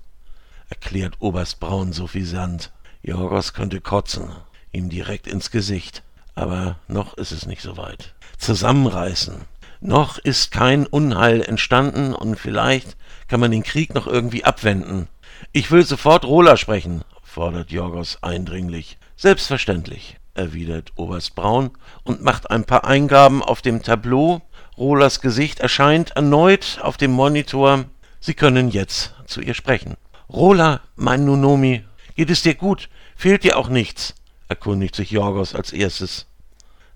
erklärt 0.73 1.17
Oberst 1.21 1.61
Braun 1.61 1.93
suffisant. 1.93 2.73
Jorgos 3.03 3.53
könnte 3.53 3.83
kotzen, 3.83 4.31
ihm 4.73 4.89
direkt 4.89 5.27
ins 5.27 5.51
Gesicht. 5.51 6.03
Aber 6.35 6.77
noch 6.89 7.13
ist 7.19 7.31
es 7.31 7.45
nicht 7.45 7.61
so 7.61 7.77
weit. 7.77 8.15
Zusammenreißen. 8.39 9.43
Noch 9.83 10.17
ist 10.17 10.51
kein 10.51 10.87
Unheil 10.87 11.43
entstanden 11.43 12.15
und 12.15 12.37
vielleicht 12.37 12.97
kann 13.29 13.39
man 13.39 13.51
den 13.51 13.65
Krieg 13.65 13.95
noch 13.95 14.07
irgendwie 14.07 14.45
abwenden. 14.45 15.09
Ich 15.53 15.71
will 15.71 15.85
sofort 15.85 16.25
Rola 16.25 16.57
sprechen, 16.57 17.03
fordert 17.23 17.71
Jorgos 17.71 18.23
eindringlich. 18.23 18.97
Selbstverständlich, 19.15 20.17
erwidert 20.33 20.93
Oberst 20.97 21.35
Braun 21.35 21.73
und 22.03 22.23
macht 22.23 22.51
ein 22.51 22.65
paar 22.65 22.87
Eingaben 22.87 23.43
auf 23.43 23.61
dem 23.61 23.83
Tableau. 23.83 24.41
Rolas 24.79 25.21
Gesicht 25.21 25.61
erscheint 25.61 26.13
erneut 26.13 26.79
auf 26.81 26.97
dem 26.97 27.11
Monitor. 27.11 27.85
Sie 28.21 28.33
können 28.33 28.71
jetzt 28.71 29.15
zu 29.27 29.43
ihr 29.43 29.53
sprechen. 29.53 29.99
Rola, 30.33 30.81
mein 30.97 31.27
Nunomi, 31.27 31.85
geht 32.17 32.31
es 32.31 32.41
dir 32.41 32.55
gut? 32.55 32.89
Fehlt 33.17 33.45
dir 33.45 33.59
auch 33.59 33.69
nichts? 33.69 34.15
erkundigt 34.49 34.95
sich 34.95 35.11
Jorgos 35.11 35.55
als 35.55 35.73
erstes. 35.75 36.27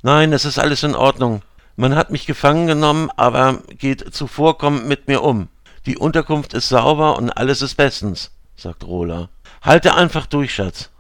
Nein, 0.03 0.33
es 0.33 0.47
ist 0.47 0.59
alles 0.59 0.83
in 0.83 0.95
Ordnung. 0.95 1.43
Man 1.77 1.95
hat 1.95 2.11
mich 2.11 2.27
gefangen 2.27 2.67
genommen, 2.67 3.11
aber 3.17 3.61
geht 3.77 4.15
zuvorkommend 4.15 4.89
mit 4.89 5.07
mir 5.07 5.23
um. 5.23 5.49
Die 5.85 5.99
Unterkunft 5.99 6.55
ist 6.55 6.71
sauber 6.71 7.19
und 7.19 7.31
alles 7.31 7.61
ist 7.61 7.75
bestens, 7.75 8.31
sagt 8.57 8.85
Rola. 8.85 9.29
Halte 9.61 9.95
einfach 9.95 10.25
durch, 10.25 10.55
Schatz. 10.55 10.91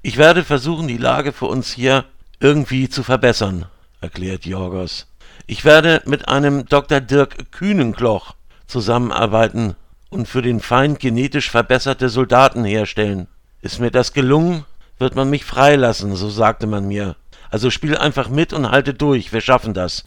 Ich 0.00 0.16
werde 0.16 0.44
versuchen, 0.44 0.86
die 0.86 0.96
Lage 0.96 1.32
für 1.32 1.46
uns 1.46 1.72
hier 1.72 2.04
irgendwie 2.38 2.88
zu 2.88 3.02
verbessern, 3.02 3.66
erklärt 4.00 4.46
Jorgos. 4.46 5.08
Ich 5.48 5.64
werde 5.64 6.02
mit 6.06 6.28
einem 6.28 6.66
Dr. 6.66 7.00
Dirk 7.00 7.50
Kühnenkloch 7.50 8.36
zusammenarbeiten, 8.68 9.74
und 10.14 10.28
für 10.28 10.42
den 10.42 10.60
Feind 10.60 11.00
genetisch 11.00 11.50
verbesserte 11.50 12.08
Soldaten 12.08 12.64
herstellen. 12.64 13.26
Ist 13.62 13.80
mir 13.80 13.90
das 13.90 14.12
gelungen, 14.12 14.64
wird 14.98 15.16
man 15.16 15.28
mich 15.28 15.44
freilassen, 15.44 16.14
so 16.14 16.30
sagte 16.30 16.68
man 16.68 16.86
mir. 16.86 17.16
Also 17.50 17.68
spiel 17.68 17.98
einfach 17.98 18.28
mit 18.28 18.52
und 18.52 18.70
halte 18.70 18.94
durch, 18.94 19.32
wir 19.32 19.40
schaffen 19.40 19.74
das. 19.74 20.04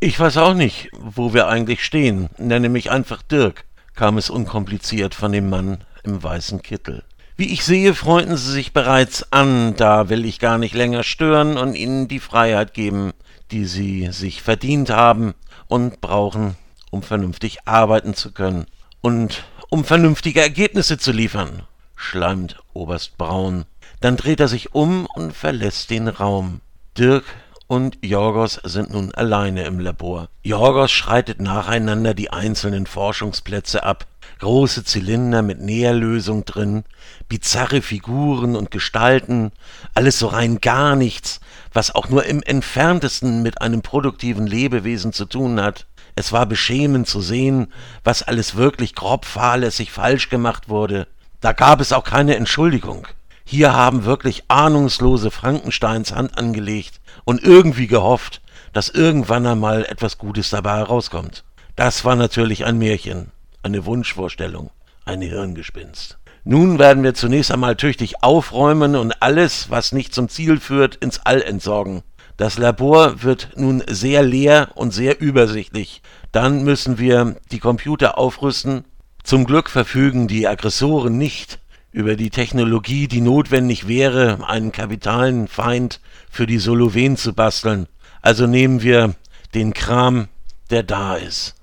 Ich 0.00 0.18
weiß 0.18 0.36
auch 0.38 0.54
nicht, 0.54 0.90
wo 0.98 1.32
wir 1.32 1.46
eigentlich 1.46 1.84
stehen. 1.84 2.28
Nenne 2.38 2.68
mich 2.68 2.90
einfach 2.90 3.22
Dirk, 3.22 3.64
kam 3.94 4.18
es 4.18 4.30
unkompliziert 4.30 5.14
von 5.14 5.30
dem 5.30 5.48
Mann 5.48 5.78
im 6.02 6.20
weißen 6.22 6.60
Kittel. 6.60 7.04
Wie 7.36 7.52
ich 7.52 7.64
sehe, 7.64 7.94
freunden 7.94 8.36
Sie 8.36 8.50
sich 8.50 8.72
bereits 8.72 9.32
an, 9.32 9.76
da 9.76 10.08
will 10.08 10.24
ich 10.24 10.40
gar 10.40 10.58
nicht 10.58 10.74
länger 10.74 11.04
stören 11.04 11.56
und 11.56 11.76
Ihnen 11.76 12.08
die 12.08 12.20
Freiheit 12.20 12.74
geben, 12.74 13.12
die 13.52 13.64
Sie 13.64 14.08
sich 14.10 14.42
verdient 14.42 14.90
haben 14.90 15.34
und 15.68 16.00
brauchen 16.00 16.56
um 16.90 17.02
vernünftig 17.02 17.58
arbeiten 17.66 18.14
zu 18.14 18.32
können 18.32 18.66
und 19.00 19.44
um 19.68 19.84
vernünftige 19.84 20.40
Ergebnisse 20.40 20.98
zu 20.98 21.12
liefern, 21.12 21.62
schleimt 21.96 22.56
Oberst 22.72 23.18
Braun. 23.18 23.64
Dann 24.00 24.16
dreht 24.16 24.40
er 24.40 24.48
sich 24.48 24.74
um 24.74 25.06
und 25.14 25.32
verlässt 25.32 25.90
den 25.90 26.08
Raum. 26.08 26.60
Dirk 26.96 27.24
und 27.66 27.98
Jorgos 28.04 28.60
sind 28.62 28.92
nun 28.92 29.12
alleine 29.14 29.64
im 29.64 29.80
Labor. 29.80 30.28
Jorgos 30.44 30.92
schreitet 30.92 31.40
nacheinander 31.40 32.14
die 32.14 32.30
einzelnen 32.30 32.86
Forschungsplätze 32.86 33.82
ab. 33.82 34.06
Große 34.38 34.84
Zylinder 34.84 35.42
mit 35.42 35.60
Nährlösung 35.60 36.44
drin, 36.44 36.84
bizarre 37.28 37.80
Figuren 37.80 38.54
und 38.54 38.70
Gestalten, 38.70 39.50
alles 39.94 40.18
so 40.18 40.26
rein 40.26 40.60
gar 40.60 40.94
nichts, 40.94 41.40
was 41.72 41.94
auch 41.94 42.08
nur 42.08 42.24
im 42.26 42.42
entferntesten 42.42 43.42
mit 43.42 43.62
einem 43.62 43.82
produktiven 43.82 44.46
Lebewesen 44.46 45.12
zu 45.12 45.24
tun 45.24 45.60
hat. 45.60 45.86
Es 46.16 46.32
war 46.32 46.46
beschämend 46.46 47.06
zu 47.06 47.20
sehen, 47.20 47.72
was 48.02 48.22
alles 48.22 48.56
wirklich 48.56 48.94
grob 48.94 49.26
fahrlässig 49.26 49.92
falsch 49.92 50.30
gemacht 50.30 50.70
wurde. 50.70 51.06
Da 51.42 51.52
gab 51.52 51.80
es 51.80 51.92
auch 51.92 52.04
keine 52.04 52.36
Entschuldigung. 52.36 53.06
Hier 53.44 53.74
haben 53.74 54.06
wirklich 54.06 54.44
ahnungslose 54.48 55.30
Frankensteins 55.30 56.12
Hand 56.12 56.38
angelegt 56.38 57.00
und 57.24 57.42
irgendwie 57.42 57.86
gehofft, 57.86 58.40
dass 58.72 58.88
irgendwann 58.88 59.46
einmal 59.46 59.84
etwas 59.84 60.16
Gutes 60.16 60.50
dabei 60.50 60.78
herauskommt. 60.78 61.44
Das 61.76 62.04
war 62.06 62.16
natürlich 62.16 62.64
ein 62.64 62.78
Märchen, 62.78 63.30
eine 63.62 63.84
Wunschvorstellung, 63.84 64.70
ein 65.04 65.20
Hirngespinst. 65.20 66.18
Nun 66.44 66.78
werden 66.78 67.02
wir 67.02 67.12
zunächst 67.12 67.52
einmal 67.52 67.76
tüchtig 67.76 68.22
aufräumen 68.22 68.96
und 68.96 69.20
alles, 69.20 69.68
was 69.68 69.92
nicht 69.92 70.14
zum 70.14 70.28
Ziel 70.28 70.60
führt, 70.60 70.94
ins 70.96 71.20
All 71.26 71.42
entsorgen. 71.42 72.02
Das 72.36 72.58
Labor 72.58 73.22
wird 73.22 73.50
nun 73.56 73.82
sehr 73.88 74.22
leer 74.22 74.70
und 74.74 74.92
sehr 74.92 75.20
übersichtlich. 75.20 76.02
Dann 76.32 76.64
müssen 76.64 76.98
wir 76.98 77.36
die 77.50 77.60
Computer 77.60 78.18
aufrüsten. 78.18 78.84
Zum 79.22 79.44
Glück 79.44 79.70
verfügen 79.70 80.28
die 80.28 80.46
Aggressoren 80.46 81.16
nicht 81.16 81.58
über 81.92 82.14
die 82.14 82.28
Technologie, 82.28 83.08
die 83.08 83.22
notwendig 83.22 83.88
wäre, 83.88 84.46
einen 84.46 84.70
kapitalen 84.70 85.48
Feind 85.48 86.00
für 86.30 86.46
die 86.46 86.58
Solowen 86.58 87.16
zu 87.16 87.32
basteln. 87.32 87.86
Also 88.20 88.46
nehmen 88.46 88.82
wir 88.82 89.14
den 89.54 89.72
Kram, 89.72 90.28
der 90.70 90.82
da 90.82 91.16
ist. 91.16 91.54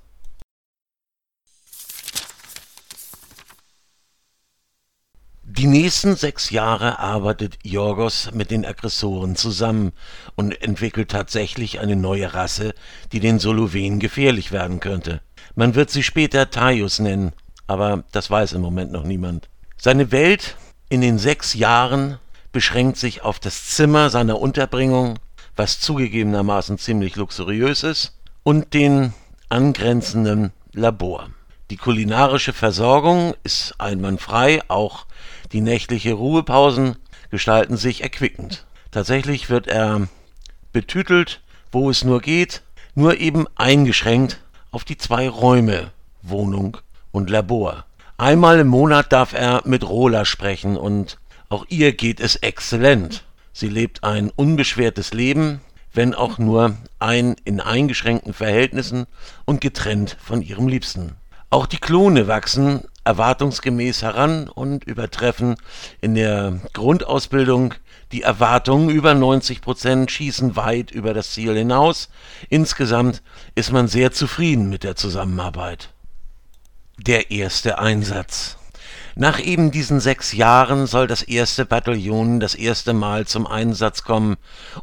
Die 5.56 5.68
nächsten 5.68 6.16
sechs 6.16 6.50
Jahre 6.50 6.98
arbeitet 6.98 7.58
Jorgos 7.62 8.30
mit 8.32 8.50
den 8.50 8.66
Aggressoren 8.66 9.36
zusammen 9.36 9.92
und 10.34 10.60
entwickelt 10.60 11.12
tatsächlich 11.12 11.78
eine 11.78 11.94
neue 11.94 12.34
Rasse, 12.34 12.74
die 13.12 13.20
den 13.20 13.38
Solowen 13.38 14.00
gefährlich 14.00 14.50
werden 14.50 14.80
könnte. 14.80 15.20
Man 15.54 15.76
wird 15.76 15.90
sie 15.90 16.02
später 16.02 16.50
Taius 16.50 16.98
nennen, 16.98 17.34
aber 17.68 18.02
das 18.10 18.32
weiß 18.32 18.54
im 18.54 18.62
Moment 18.62 18.90
noch 18.90 19.04
niemand. 19.04 19.48
Seine 19.76 20.10
Welt 20.10 20.56
in 20.88 21.00
den 21.02 21.18
sechs 21.18 21.54
Jahren 21.54 22.18
beschränkt 22.50 22.96
sich 22.96 23.22
auf 23.22 23.38
das 23.38 23.68
Zimmer 23.68 24.10
seiner 24.10 24.40
Unterbringung, 24.40 25.20
was 25.54 25.78
zugegebenermaßen 25.78 26.78
ziemlich 26.78 27.14
luxuriös 27.14 27.84
ist, 27.84 28.18
und 28.42 28.74
den 28.74 29.14
angrenzenden 29.50 30.50
Labor. 30.72 31.28
Die 31.70 31.76
kulinarische 31.76 32.52
Versorgung 32.52 33.34
ist 33.42 33.74
einwandfrei, 33.78 34.60
auch 34.68 35.06
die 35.54 35.60
nächtliche 35.60 36.14
Ruhepausen 36.14 36.96
gestalten 37.30 37.76
sich 37.76 38.02
erquickend. 38.02 38.66
Tatsächlich 38.90 39.50
wird 39.50 39.68
er 39.68 40.08
betütelt, 40.72 41.40
wo 41.70 41.90
es 41.90 42.04
nur 42.04 42.20
geht, 42.20 42.62
nur 42.96 43.18
eben 43.18 43.46
eingeschränkt 43.54 44.40
auf 44.72 44.84
die 44.84 44.98
zwei 44.98 45.28
Räume 45.28 45.92
Wohnung 46.22 46.78
und 47.12 47.30
Labor. 47.30 47.84
Einmal 48.18 48.58
im 48.58 48.66
Monat 48.66 49.12
darf 49.12 49.32
er 49.32 49.62
mit 49.64 49.88
Rola 49.88 50.24
sprechen 50.24 50.76
und 50.76 51.18
auch 51.48 51.66
ihr 51.68 51.92
geht 51.92 52.18
es 52.18 52.34
exzellent. 52.36 53.24
Sie 53.52 53.68
lebt 53.68 54.02
ein 54.02 54.30
unbeschwertes 54.34 55.14
Leben, 55.14 55.60
wenn 55.92 56.14
auch 56.14 56.38
nur 56.38 56.76
ein 56.98 57.36
in 57.44 57.60
eingeschränkten 57.60 58.34
Verhältnissen 58.34 59.06
und 59.44 59.60
getrennt 59.60 60.16
von 60.20 60.42
ihrem 60.42 60.66
Liebsten. 60.66 61.12
Auch 61.50 61.66
die 61.66 61.78
Klone 61.78 62.26
wachsen 62.26 62.82
erwartungsgemäß 63.04 64.02
heran 64.02 64.48
und 64.48 64.84
übertreffen 64.84 65.56
in 66.00 66.14
der 66.14 66.60
Grundausbildung 66.72 67.74
die 68.12 68.22
Erwartungen. 68.22 68.90
Über 68.90 69.14
90 69.14 69.60
Prozent 69.60 70.10
schießen 70.10 70.56
weit 70.56 70.90
über 70.90 71.14
das 71.14 71.32
Ziel 71.32 71.54
hinaus. 71.54 72.08
Insgesamt 72.48 73.22
ist 73.54 73.72
man 73.72 73.88
sehr 73.88 74.12
zufrieden 74.12 74.68
mit 74.68 74.84
der 74.84 74.96
Zusammenarbeit. 74.96 75.90
Der 76.98 77.30
erste 77.30 77.78
Einsatz. 77.78 78.56
Nach 79.16 79.38
eben 79.38 79.70
diesen 79.70 80.00
sechs 80.00 80.32
Jahren 80.32 80.86
soll 80.86 81.06
das 81.06 81.22
erste 81.22 81.64
Bataillon 81.64 82.40
das 82.40 82.54
erste 82.54 82.92
Mal 82.92 83.26
zum 83.26 83.46
Einsatz 83.46 84.02
kommen, 84.02 84.36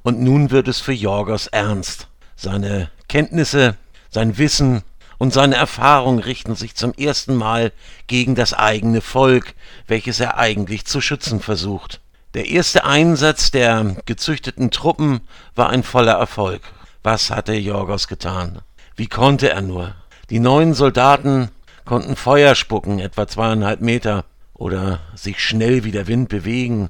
und 0.04 0.22
nun 0.22 0.52
wird 0.52 0.70
es 0.70 0.80
für 0.80 0.94
Jorgos 0.94 1.48
ernst. 1.48 2.08
Seine 2.38 2.90
Kenntnisse, 3.10 3.76
sein 4.10 4.38
Wissen 4.38 4.84
und 5.22 5.32
seine 5.32 5.54
Erfahrung 5.54 6.18
richten 6.18 6.56
sich 6.56 6.74
zum 6.74 6.94
ersten 6.94 7.36
Mal 7.36 7.74
gegen 8.08 8.34
das 8.34 8.56
eigene 8.56 9.02
Volk, 9.02 9.54
welches 9.86 10.20
er 10.20 10.40
eigentlich 10.40 10.86
zu 10.86 11.00
schützen 11.00 11.42
versucht. 11.42 12.02
Der 12.34 12.50
erste 12.50 12.86
Einsatz 12.86 13.52
der 13.52 13.98
gezüchteten 14.08 14.72
Truppen 14.72 15.22
war 15.54 15.70
ein 15.70 15.84
voller 15.84 16.14
Erfolg. 16.14 16.64
Was 17.04 17.30
hatte 17.30 17.54
Jorgos 17.54 18.08
getan? 18.08 18.64
Wie 18.96 19.06
konnte 19.06 19.52
er 19.52 19.62
nur? 19.62 19.94
Die 20.32 20.40
neuen 20.40 20.74
Soldaten 20.74 21.50
konnten 21.86 22.16
Feuer 22.16 22.56
spucken, 22.56 22.98
etwa 22.98 23.28
zweieinhalb 23.28 23.80
Meter, 23.80 24.26
oder 24.56 25.02
sich 25.14 25.40
schnell 25.40 25.84
wie 25.84 25.92
der 25.92 26.08
Wind 26.08 26.30
bewegen. 26.30 26.90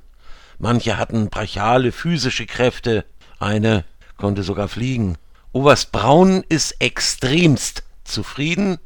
Manche 0.57 0.97
hatten 0.97 1.29
brachiale 1.29 1.91
physische 1.91 2.45
Kräfte, 2.45 3.03
eine 3.39 3.83
konnte 4.15 4.43
sogar 4.43 4.69
fliegen. 4.69 5.17
Oberst 5.51 5.91
Braun 5.91 6.45
ist 6.47 6.77
extremst 6.79 7.83
zufrieden 8.11 8.77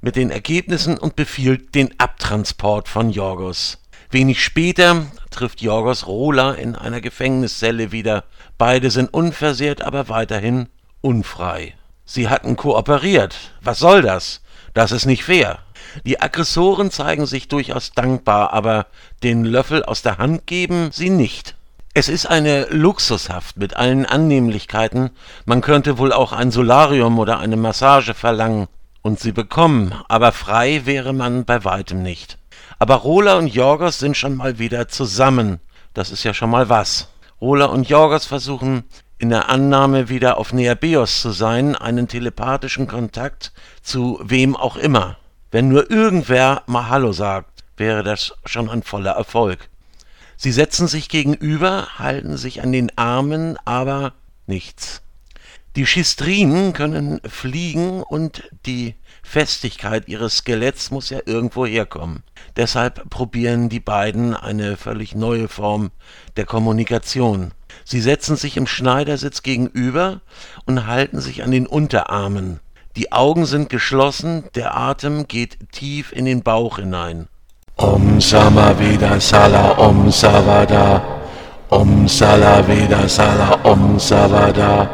mit 0.00 0.16
den 0.16 0.30
Ergebnissen 0.30 0.98
und 0.98 1.16
befiehlt 1.16 1.74
den 1.74 1.98
Abtransport 1.98 2.88
von 2.88 3.10
Jorgos. 3.10 3.78
Wenig 4.10 4.44
später 4.44 5.06
trifft 5.30 5.62
Jorgos 5.62 6.06
Rola 6.06 6.52
in 6.52 6.76
einer 6.76 7.00
Gefängniszelle 7.00 7.90
wieder. 7.90 8.24
Beide 8.58 8.90
sind 8.90 9.12
unversehrt, 9.12 9.82
aber 9.82 10.08
weiterhin 10.08 10.68
unfrei. 11.00 11.74
Sie 12.04 12.28
hatten 12.28 12.56
kooperiert. 12.56 13.34
Was 13.62 13.78
soll 13.78 14.02
das? 14.02 14.42
Das 14.74 14.92
ist 14.92 15.06
nicht 15.06 15.24
fair. 15.24 15.60
Die 16.04 16.20
Aggressoren 16.20 16.90
zeigen 16.90 17.26
sich 17.26 17.48
durchaus 17.48 17.92
dankbar, 17.92 18.52
aber 18.52 18.86
den 19.22 19.44
Löffel 19.44 19.82
aus 19.84 20.02
der 20.02 20.18
Hand 20.18 20.46
geben 20.46 20.90
sie 20.92 21.10
nicht. 21.10 21.56
Es 21.96 22.08
ist 22.08 22.26
eine 22.26 22.66
Luxushaft 22.70 23.56
mit 23.56 23.76
allen 23.76 24.04
Annehmlichkeiten, 24.04 25.10
man 25.44 25.60
könnte 25.60 25.96
wohl 25.96 26.12
auch 26.12 26.32
ein 26.32 26.50
Solarium 26.50 27.20
oder 27.20 27.38
eine 27.38 27.56
Massage 27.56 28.14
verlangen 28.14 28.66
und 29.02 29.20
sie 29.20 29.30
bekommen, 29.30 29.94
aber 30.08 30.32
frei 30.32 30.86
wäre 30.86 31.12
man 31.12 31.44
bei 31.44 31.62
weitem 31.62 32.02
nicht. 32.02 32.36
Aber 32.80 32.96
Rola 32.96 33.38
und 33.38 33.46
Jorgos 33.46 34.00
sind 34.00 34.16
schon 34.16 34.34
mal 34.34 34.58
wieder 34.58 34.88
zusammen. 34.88 35.60
Das 35.92 36.10
ist 36.10 36.24
ja 36.24 36.34
schon 36.34 36.50
mal 36.50 36.68
was. 36.68 37.10
Rola 37.40 37.66
und 37.66 37.88
Jorgos 37.88 38.26
versuchen 38.26 38.82
in 39.18 39.28
der 39.28 39.48
Annahme 39.48 40.08
wieder 40.08 40.38
auf 40.38 40.52
Neabeos 40.52 41.20
zu 41.20 41.30
sein, 41.30 41.76
einen 41.76 42.08
telepathischen 42.08 42.88
Kontakt 42.88 43.52
zu 43.82 44.18
wem 44.20 44.56
auch 44.56 44.76
immer. 44.76 45.16
Wenn 45.52 45.68
nur 45.68 45.88
irgendwer 45.92 46.64
mal 46.66 46.88
Hallo 46.88 47.12
sagt, 47.12 47.62
wäre 47.76 48.02
das 48.02 48.34
schon 48.44 48.68
ein 48.68 48.82
voller 48.82 49.12
Erfolg. 49.12 49.70
Sie 50.44 50.52
setzen 50.52 50.88
sich 50.88 51.08
gegenüber, 51.08 51.98
halten 51.98 52.36
sich 52.36 52.62
an 52.62 52.70
den 52.70 52.92
Armen, 52.98 53.56
aber 53.64 54.12
nichts. 54.46 55.00
Die 55.74 55.86
Schistrinen 55.86 56.74
können 56.74 57.22
fliegen 57.26 58.02
und 58.02 58.42
die 58.66 58.94
Festigkeit 59.22 60.06
ihres 60.06 60.36
Skeletts 60.36 60.90
muss 60.90 61.08
ja 61.08 61.20
irgendwo 61.24 61.64
herkommen. 61.64 62.24
Deshalb 62.56 63.08
probieren 63.08 63.70
die 63.70 63.80
beiden 63.80 64.36
eine 64.36 64.76
völlig 64.76 65.14
neue 65.14 65.48
Form 65.48 65.92
der 66.36 66.44
Kommunikation. 66.44 67.52
Sie 67.86 68.02
setzen 68.02 68.36
sich 68.36 68.58
im 68.58 68.66
Schneidersitz 68.66 69.42
gegenüber 69.42 70.20
und 70.66 70.86
halten 70.86 71.22
sich 71.22 71.42
an 71.42 71.52
den 71.52 71.66
Unterarmen. 71.66 72.60
Die 72.96 73.12
Augen 73.12 73.46
sind 73.46 73.70
geschlossen, 73.70 74.44
der 74.54 74.76
Atem 74.76 75.26
geht 75.26 75.72
tief 75.72 76.12
in 76.12 76.26
den 76.26 76.42
Bauch 76.42 76.76
hinein. 76.76 77.28
Om 77.76 78.20
Samavida 78.20 79.20
Sala 79.20 79.76
Om 79.78 80.08
Savada 80.08 81.02
Om 81.70 82.06
Salaveda 82.06 83.08
Sala 83.08 83.58
Om 83.64 83.98
Savada 83.98 84.88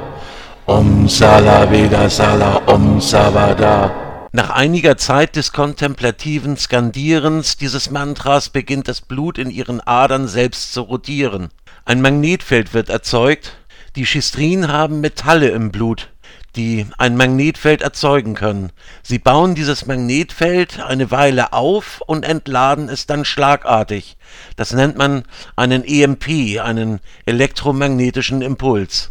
Om 0.67 1.07
Salaveda 1.07 2.09
Sala 2.09 2.63
Om 2.67 3.01
Savada 3.01 3.91
nach 4.33 4.51
einiger 4.51 4.97
Zeit 4.97 5.35
des 5.35 5.53
kontemplativen 5.53 6.57
Skandierens 6.57 7.57
dieses 7.57 7.91
Mantras 7.91 8.49
beginnt 8.49 8.87
das 8.87 9.01
Blut 9.01 9.39
in 9.39 9.51
ihren 9.51 9.81
Adern 9.81 10.29
selbst 10.29 10.73
zu 10.73 10.83
rotieren. 10.83 11.49
Ein 11.85 12.01
Magnetfeld 12.01 12.73
wird 12.73 12.91
erzeugt. 12.91 13.57
Die 13.97 14.07
Schistrin 14.07 14.69
haben 14.69 15.01
Metalle 15.01 15.49
im 15.49 15.73
Blut 15.73 16.10
die 16.57 16.87
ein 16.99 17.17
Magnetfeld 17.17 17.83
erzeugen 17.83 18.35
können. 18.35 18.73
Sie 19.03 19.19
bauen 19.19 19.55
dieses 19.55 19.87
Magnetfeld 19.87 20.81
eine 20.81 21.11
Weile 21.11 21.53
auf 21.53 22.01
und 22.07 22.25
entladen 22.25 22.89
es 22.89 23.07
dann 23.07 23.25
schlagartig. 23.25 24.17
Das 24.57 24.73
nennt 24.73 24.97
man 24.97 25.25
einen 25.57 25.85
EMP, 25.85 26.61
einen 26.61 27.01
elektromagnetischen 27.27 28.43
Impuls. 28.43 29.11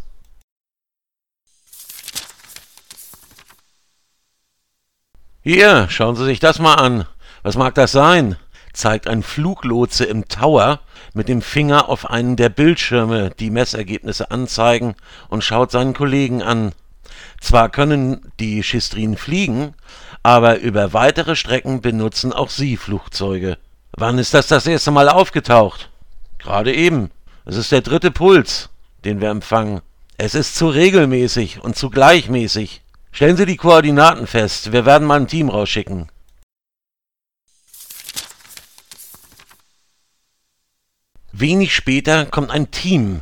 Hier, 5.42 5.88
schauen 5.90 6.16
Sie 6.16 6.26
sich 6.26 6.40
das 6.40 6.60
mal 6.60 6.76
an. 6.76 7.06
Was 7.44 7.56
mag 7.56 7.74
das 7.76 7.92
sein? 7.92 8.36
zeigt 8.74 9.08
ein 9.08 9.24
Fluglotse 9.24 10.06
im 10.06 10.28
Tower 10.28 10.80
mit 11.14 11.28
dem 11.28 11.42
Finger 11.42 11.90
auf 11.90 12.10
einen 12.10 12.36
der 12.36 12.50
Bildschirme, 12.50 13.32
die 13.40 13.50
Messergebnisse 13.50 14.32
anzeigen, 14.32 14.96
und 15.28 15.44
schaut 15.44 15.72
seinen 15.72 15.94
Kollegen 15.94 16.42
an. 16.42 16.72
Zwar 17.40 17.70
können 17.70 18.32
die 18.40 18.64
Schistrin 18.64 19.18
fliegen, 19.18 19.74
aber 20.24 20.60
über 20.60 20.94
weitere 20.94 21.36
Strecken 21.36 21.82
benutzen 21.82 22.34
auch 22.34 22.50
sie 22.50 22.78
Flugzeuge. 22.78 23.58
Wann 23.92 24.18
ist 24.18 24.34
das 24.34 24.48
das 24.48 24.68
erste 24.68 24.92
Mal 24.92 25.10
aufgetaucht? 25.10 25.90
Gerade 26.38 26.74
eben. 26.74 27.12
Es 27.46 27.56
ist 27.56 27.72
der 27.72 27.82
dritte 27.82 28.12
Puls, 28.12 28.70
den 29.06 29.22
wir 29.22 29.30
empfangen. 29.30 29.82
Es 30.18 30.36
ist 30.36 30.56
zu 30.56 30.68
regelmäßig 30.68 31.62
und 31.64 31.76
zu 31.76 31.90
gleichmäßig. 31.90 32.82
Stellen 33.12 33.38
Sie 33.38 33.46
die 33.46 33.58
Koordinaten 33.58 34.28
fest. 34.28 34.72
Wir 34.72 34.86
werden 34.86 35.08
mal 35.08 35.20
ein 35.20 35.28
Team 35.28 35.50
rausschicken. 35.50 36.10
Wenig 41.32 41.74
später 41.74 42.26
kommt 42.26 42.52
ein 42.52 42.70
Team 42.70 43.22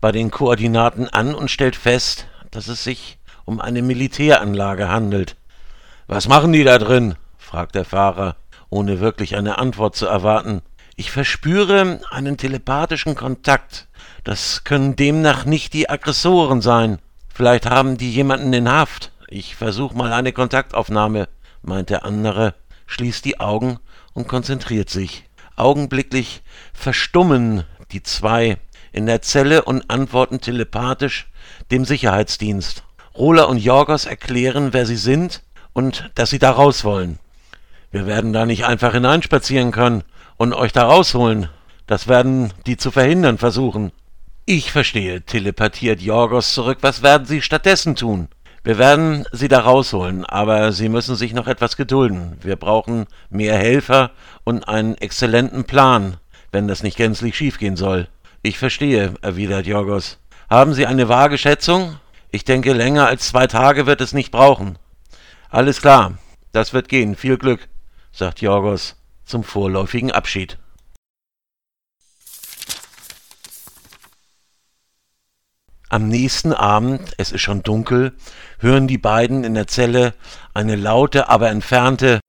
bei 0.00 0.12
den 0.12 0.30
Koordinaten 0.30 1.08
an 1.08 1.34
und 1.34 1.50
stellt 1.50 1.74
fest, 1.74 2.26
dass 2.50 2.68
es 2.68 2.84
sich 2.84 3.15
um 3.46 3.60
eine 3.60 3.80
Militäranlage 3.80 4.90
handelt. 4.90 5.36
Was 6.06 6.28
machen 6.28 6.52
die 6.52 6.64
da 6.64 6.78
drin? 6.78 7.14
fragt 7.38 7.74
der 7.74 7.86
Fahrer, 7.86 8.36
ohne 8.68 9.00
wirklich 9.00 9.36
eine 9.36 9.58
Antwort 9.58 9.96
zu 9.96 10.06
erwarten. 10.06 10.60
Ich 10.96 11.10
verspüre 11.10 12.00
einen 12.10 12.36
telepathischen 12.36 13.14
Kontakt. 13.14 13.86
Das 14.24 14.64
können 14.64 14.96
demnach 14.96 15.44
nicht 15.44 15.72
die 15.72 15.88
Aggressoren 15.88 16.60
sein. 16.60 16.98
Vielleicht 17.32 17.66
haben 17.66 17.96
die 17.96 18.10
jemanden 18.10 18.52
in 18.52 18.68
Haft. 18.68 19.12
Ich 19.28 19.56
versuch 19.56 19.92
mal 19.92 20.12
eine 20.12 20.32
Kontaktaufnahme, 20.32 21.28
meint 21.62 21.90
der 21.90 22.04
andere, 22.04 22.54
schließt 22.86 23.24
die 23.24 23.40
Augen 23.40 23.78
und 24.14 24.28
konzentriert 24.28 24.90
sich. 24.90 25.24
Augenblicklich 25.54 26.42
verstummen 26.72 27.64
die 27.92 28.02
zwei 28.02 28.58
in 28.92 29.06
der 29.06 29.22
Zelle 29.22 29.64
und 29.64 29.90
antworten 29.90 30.40
telepathisch 30.40 31.28
dem 31.70 31.84
Sicherheitsdienst. 31.84 32.85
Rola 33.18 33.44
und 33.44 33.58
Jorgos 33.58 34.04
erklären, 34.04 34.72
wer 34.72 34.84
sie 34.84 34.96
sind 34.96 35.42
und 35.72 36.10
dass 36.14 36.30
sie 36.30 36.38
da 36.38 36.50
raus 36.50 36.84
wollen. 36.84 37.18
Wir 37.90 38.06
werden 38.06 38.32
da 38.32 38.44
nicht 38.44 38.66
einfach 38.66 38.92
hineinspazieren 38.92 39.72
können 39.72 40.02
und 40.36 40.52
euch 40.52 40.72
da 40.72 40.84
rausholen. 40.84 41.48
Das 41.86 42.08
werden 42.08 42.52
die 42.66 42.76
zu 42.76 42.90
verhindern 42.90 43.38
versuchen. 43.38 43.92
Ich 44.44 44.70
verstehe, 44.70 45.22
telepathiert 45.22 46.00
Jorgos 46.02 46.52
zurück. 46.52 46.78
Was 46.82 47.02
werden 47.02 47.26
sie 47.26 47.40
stattdessen 47.40 47.96
tun? 47.96 48.28
Wir 48.64 48.78
werden 48.78 49.24
sie 49.32 49.48
da 49.48 49.60
rausholen, 49.60 50.24
aber 50.26 50.72
sie 50.72 50.88
müssen 50.88 51.16
sich 51.16 51.32
noch 51.32 51.46
etwas 51.46 51.76
gedulden. 51.76 52.36
Wir 52.42 52.56
brauchen 52.56 53.06
mehr 53.30 53.56
Helfer 53.56 54.10
und 54.44 54.68
einen 54.68 54.96
exzellenten 54.96 55.64
Plan, 55.64 56.16
wenn 56.52 56.68
das 56.68 56.82
nicht 56.82 56.96
gänzlich 56.96 57.36
schiefgehen 57.36 57.76
soll. 57.76 58.08
Ich 58.42 58.58
verstehe, 58.58 59.14
erwidert 59.22 59.66
Jorgos. 59.66 60.18
Haben 60.50 60.74
Sie 60.74 60.86
eine 60.86 61.08
vage 61.08 61.38
Schätzung? 61.38 61.96
Ich 62.36 62.44
denke, 62.44 62.74
länger 62.74 63.06
als 63.06 63.28
zwei 63.28 63.46
Tage 63.46 63.86
wird 63.86 64.02
es 64.02 64.12
nicht 64.12 64.30
brauchen. 64.30 64.78
Alles 65.48 65.80
klar, 65.80 66.18
das 66.52 66.74
wird 66.74 66.90
gehen. 66.90 67.16
Viel 67.16 67.38
Glück, 67.38 67.66
sagt 68.12 68.42
Jorgos 68.42 68.96
zum 69.24 69.42
vorläufigen 69.42 70.12
Abschied. 70.12 70.58
Am 75.88 76.08
nächsten 76.08 76.52
Abend, 76.52 77.14
es 77.16 77.32
ist 77.32 77.40
schon 77.40 77.62
dunkel, 77.62 78.12
hören 78.58 78.86
die 78.86 78.98
beiden 78.98 79.42
in 79.42 79.54
der 79.54 79.66
Zelle 79.66 80.12
eine 80.52 80.76
laute, 80.76 81.30
aber 81.30 81.48
entfernte 81.48 82.20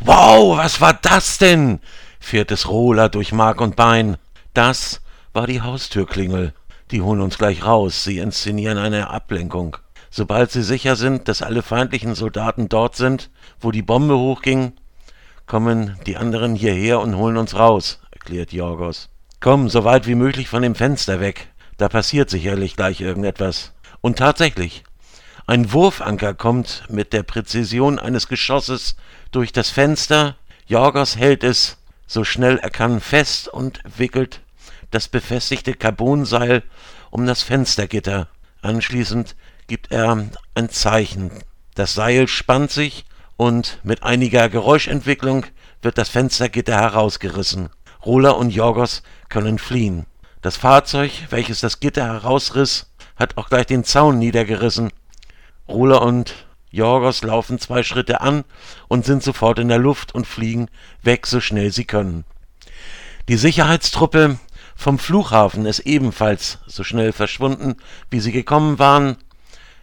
Wow, 0.00 0.58
was 0.58 0.82
war 0.82 0.92
das 1.00 1.38
denn? 1.38 1.80
fährt 2.18 2.50
es 2.50 2.68
Rola 2.68 3.08
durch 3.08 3.32
Mark 3.32 3.62
und 3.62 3.74
Bein. 3.74 4.18
Das 4.52 5.00
war 5.32 5.46
die 5.46 5.62
Haustürklingel. 5.62 6.52
Die 6.90 7.02
holen 7.02 7.20
uns 7.20 7.38
gleich 7.38 7.64
raus. 7.64 8.04
Sie 8.04 8.18
inszenieren 8.18 8.78
eine 8.78 9.10
Ablenkung. 9.10 9.76
Sobald 10.10 10.50
sie 10.50 10.62
sicher 10.62 10.96
sind, 10.96 11.28
dass 11.28 11.42
alle 11.42 11.62
feindlichen 11.62 12.14
Soldaten 12.14 12.68
dort 12.68 12.96
sind, 12.96 13.30
wo 13.60 13.70
die 13.70 13.82
Bombe 13.82 14.18
hochging, 14.18 14.72
kommen 15.46 15.98
die 16.06 16.16
anderen 16.16 16.56
hierher 16.56 17.00
und 17.00 17.16
holen 17.16 17.36
uns 17.36 17.54
raus, 17.54 18.00
erklärt 18.10 18.52
Jorgos. 18.52 19.08
Komm, 19.38 19.68
so 19.68 19.84
weit 19.84 20.06
wie 20.06 20.16
möglich 20.16 20.48
von 20.48 20.62
dem 20.62 20.74
Fenster 20.74 21.20
weg. 21.20 21.48
Da 21.76 21.88
passiert 21.88 22.28
sicherlich 22.28 22.76
gleich 22.76 23.00
irgendetwas. 23.00 23.72
Und 24.00 24.18
tatsächlich, 24.18 24.82
ein 25.46 25.72
Wurfanker 25.72 26.34
kommt 26.34 26.84
mit 26.88 27.12
der 27.12 27.22
Präzision 27.22 27.98
eines 27.98 28.28
Geschosses 28.28 28.96
durch 29.30 29.52
das 29.52 29.70
Fenster. 29.70 30.36
Jorgos 30.66 31.16
hält 31.16 31.44
es 31.44 31.78
so 32.06 32.24
schnell 32.24 32.58
er 32.58 32.70
kann 32.70 33.00
fest 33.00 33.46
und 33.46 33.80
wickelt 33.96 34.40
das 34.90 35.08
befestigte 35.08 35.74
Carbonseil 35.74 36.62
um 37.10 37.26
das 37.26 37.42
Fenstergitter. 37.42 38.28
Anschließend 38.62 39.36
gibt 39.66 39.92
er 39.92 40.28
ein 40.54 40.68
Zeichen. 40.68 41.30
Das 41.74 41.94
Seil 41.94 42.28
spannt 42.28 42.70
sich 42.70 43.04
und 43.36 43.78
mit 43.82 44.02
einiger 44.02 44.48
Geräuschentwicklung 44.48 45.46
wird 45.82 45.96
das 45.96 46.08
Fenstergitter 46.08 46.76
herausgerissen. 46.76 47.70
Rola 48.04 48.30
und 48.30 48.50
Jorgos 48.50 49.02
können 49.28 49.58
fliehen. 49.58 50.06
Das 50.42 50.56
Fahrzeug, 50.56 51.12
welches 51.30 51.60
das 51.60 51.80
Gitter 51.80 52.04
herausriss, 52.04 52.90
hat 53.16 53.36
auch 53.36 53.48
gleich 53.48 53.66
den 53.66 53.84
Zaun 53.84 54.18
niedergerissen. 54.18 54.90
Rola 55.68 55.98
und 55.98 56.34
Jorgos 56.70 57.22
laufen 57.22 57.58
zwei 57.58 57.82
Schritte 57.82 58.20
an 58.20 58.44
und 58.88 59.04
sind 59.04 59.22
sofort 59.22 59.58
in 59.58 59.68
der 59.68 59.78
Luft 59.78 60.14
und 60.14 60.26
fliegen 60.26 60.68
weg, 61.02 61.26
so 61.26 61.40
schnell 61.40 61.72
sie 61.72 61.84
können. 61.84 62.24
Die 63.28 63.36
Sicherheitstruppe 63.36 64.38
vom 64.80 64.98
Flughafen 64.98 65.66
ist 65.66 65.80
ebenfalls 65.80 66.58
so 66.66 66.84
schnell 66.84 67.12
verschwunden, 67.12 67.76
wie 68.08 68.18
sie 68.18 68.32
gekommen 68.32 68.78
waren. 68.78 69.18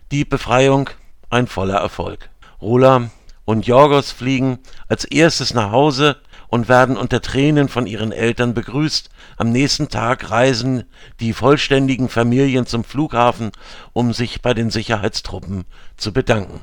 Die 0.10 0.26
Befreiung 0.26 0.90
ein 1.30 1.46
voller 1.46 1.78
Erfolg. 1.78 2.32
Rola 2.60 3.12
und 3.46 3.68
Jorgos 3.68 4.12
fliegen 4.12 4.58
als 4.88 5.06
erstes 5.06 5.54
nach 5.54 5.72
Hause 5.72 6.18
und 6.48 6.68
werden 6.68 6.98
unter 6.98 7.22
Tränen 7.22 7.70
von 7.70 7.86
ihren 7.86 8.12
Eltern 8.12 8.56
begrüßt. 8.56 9.12
Am 9.38 9.52
nächsten 9.52 9.90
Tag 9.90 10.32
reisen 10.32 10.86
die 11.20 11.34
vollständigen 11.34 12.10
Familien 12.10 12.66
zum 12.66 12.84
Flughafen, 12.84 13.52
um 13.94 14.14
sich 14.14 14.42
bei 14.42 14.56
den 14.56 14.72
Sicherheitstruppen 14.72 15.66
zu 15.98 16.12
bedanken. 16.12 16.62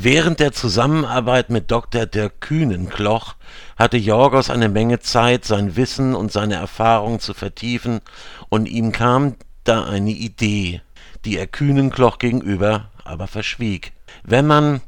Während 0.00 0.38
der 0.38 0.52
Zusammenarbeit 0.52 1.50
mit 1.50 1.72
Dr. 1.72 2.06
Dirk 2.06 2.40
Kühnenkloch 2.40 3.34
hatte 3.76 3.96
Jorgos 3.96 4.48
eine 4.48 4.68
Menge 4.68 5.00
Zeit, 5.00 5.44
sein 5.44 5.74
Wissen 5.74 6.14
und 6.14 6.30
seine 6.30 6.54
Erfahrung 6.54 7.18
zu 7.18 7.34
vertiefen, 7.34 8.00
und 8.48 8.66
ihm 8.66 8.92
kam 8.92 9.34
da 9.64 9.86
eine 9.86 10.12
Idee, 10.12 10.82
die 11.24 11.36
er 11.36 11.48
Kühnenkloch 11.48 12.18
gegenüber 12.18 12.92
aber 13.02 13.26
verschwieg. 13.26 13.92
Wenn 14.22 14.46
man 14.46 14.82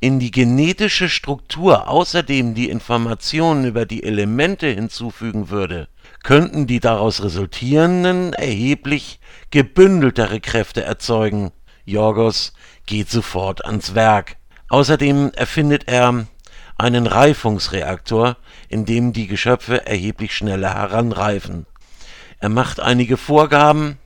in 0.00 0.18
die 0.18 0.30
genetische 0.30 1.10
Struktur 1.10 1.86
außerdem 1.86 2.54
die 2.54 2.70
Informationen 2.70 3.66
über 3.66 3.84
die 3.84 4.02
Elemente 4.02 4.68
hinzufügen 4.68 5.50
würde, 5.50 5.88
könnten 6.22 6.66
die 6.66 6.80
daraus 6.80 7.22
resultierenden 7.22 8.32
erheblich 8.32 9.20
gebündeltere 9.50 10.40
Kräfte 10.40 10.82
erzeugen. 10.84 11.52
Jorgos 11.84 12.54
geht 12.86 13.10
sofort 13.10 13.66
ans 13.66 13.94
Werk. 13.94 14.38
Außerdem 14.68 15.32
erfindet 15.34 15.88
er 15.88 16.26
einen 16.76 17.06
Reifungsreaktor, 17.06 18.36
in 18.68 18.84
dem 18.84 19.12
die 19.12 19.26
Geschöpfe 19.26 19.86
erheblich 19.86 20.34
schneller 20.34 20.74
heranreifen. 20.74 21.66
Er 22.40 22.48
macht 22.48 22.80
einige 22.80 23.16
Vorgaben, 23.16 23.98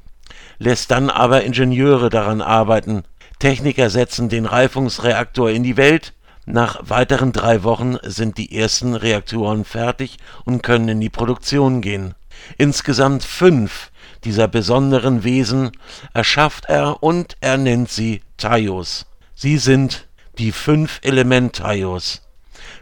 lässt 0.59 0.91
dann 0.91 1.11
aber 1.11 1.45
Ingenieure 1.45 2.11
daran 2.11 2.43
arbeiten. 2.43 3.05
Techniker 3.39 3.89
setzen 3.91 4.29
den 4.29 4.47
Reifungsreaktor 4.47 5.51
in 5.51 5.63
die 5.63 5.77
Welt. 5.77 6.13
Nach 6.45 6.81
weiteren 6.83 7.33
drei 7.33 7.63
Wochen 7.63 7.97
sind 8.03 8.39
die 8.39 8.57
ersten 8.57 8.95
Reaktoren 8.95 9.65
fertig 9.65 10.17
und 10.45 10.63
können 10.63 10.89
in 10.89 11.01
die 11.01 11.11
Produktion 11.11 11.81
gehen. 11.81 12.15
Insgesamt 12.57 13.25
fünf 13.25 13.91
dieser 14.25 14.49
besonderen 14.49 15.25
Wesen 15.25 15.73
erschafft 16.15 16.65
er 16.67 17.03
und 17.03 17.37
er 17.41 17.59
nennt 17.59 17.91
sie 17.91 18.23
Taios. 18.37 19.07
Sie 19.35 19.59
sind 19.59 20.08
die 20.39 20.53
fünf 20.53 21.01
Elementaios. 21.03 22.23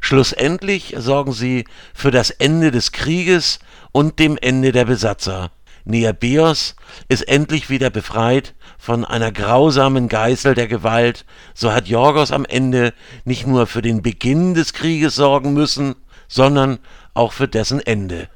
Schlussendlich 0.01 0.95
sorgen 0.99 1.33
sie 1.33 1.65
für 1.95 2.11
das 2.11 2.31
Ende 2.31 2.71
des 2.71 2.93
Krieges 2.93 3.59
und 3.93 4.19
dem 4.19 4.37
Ende 4.37 4.73
der 4.73 4.85
Besatzer. 4.85 5.51
Neabeos 5.85 6.75
ist 7.09 7.29
endlich 7.29 7.71
wieder 7.71 7.91
befreit 7.91 8.55
von 8.79 9.05
einer 9.05 9.31
grausamen 9.31 10.09
Geißel 10.09 10.55
der 10.55 10.67
Gewalt, 10.67 11.25
so 11.55 11.73
hat 11.73 11.87
Jorgos 11.87 12.33
am 12.33 12.45
Ende 12.45 12.93
nicht 13.25 13.47
nur 13.47 13.67
für 13.67 13.83
den 13.83 14.03
Beginn 14.03 14.55
des 14.55 14.73
Krieges 14.73 15.15
sorgen 15.15 15.53
müssen, 15.53 15.95
sondern 16.29 16.79
auch 17.15 17.33
für 17.33 17.47
dessen 17.47 17.81
Ende. 17.81 18.29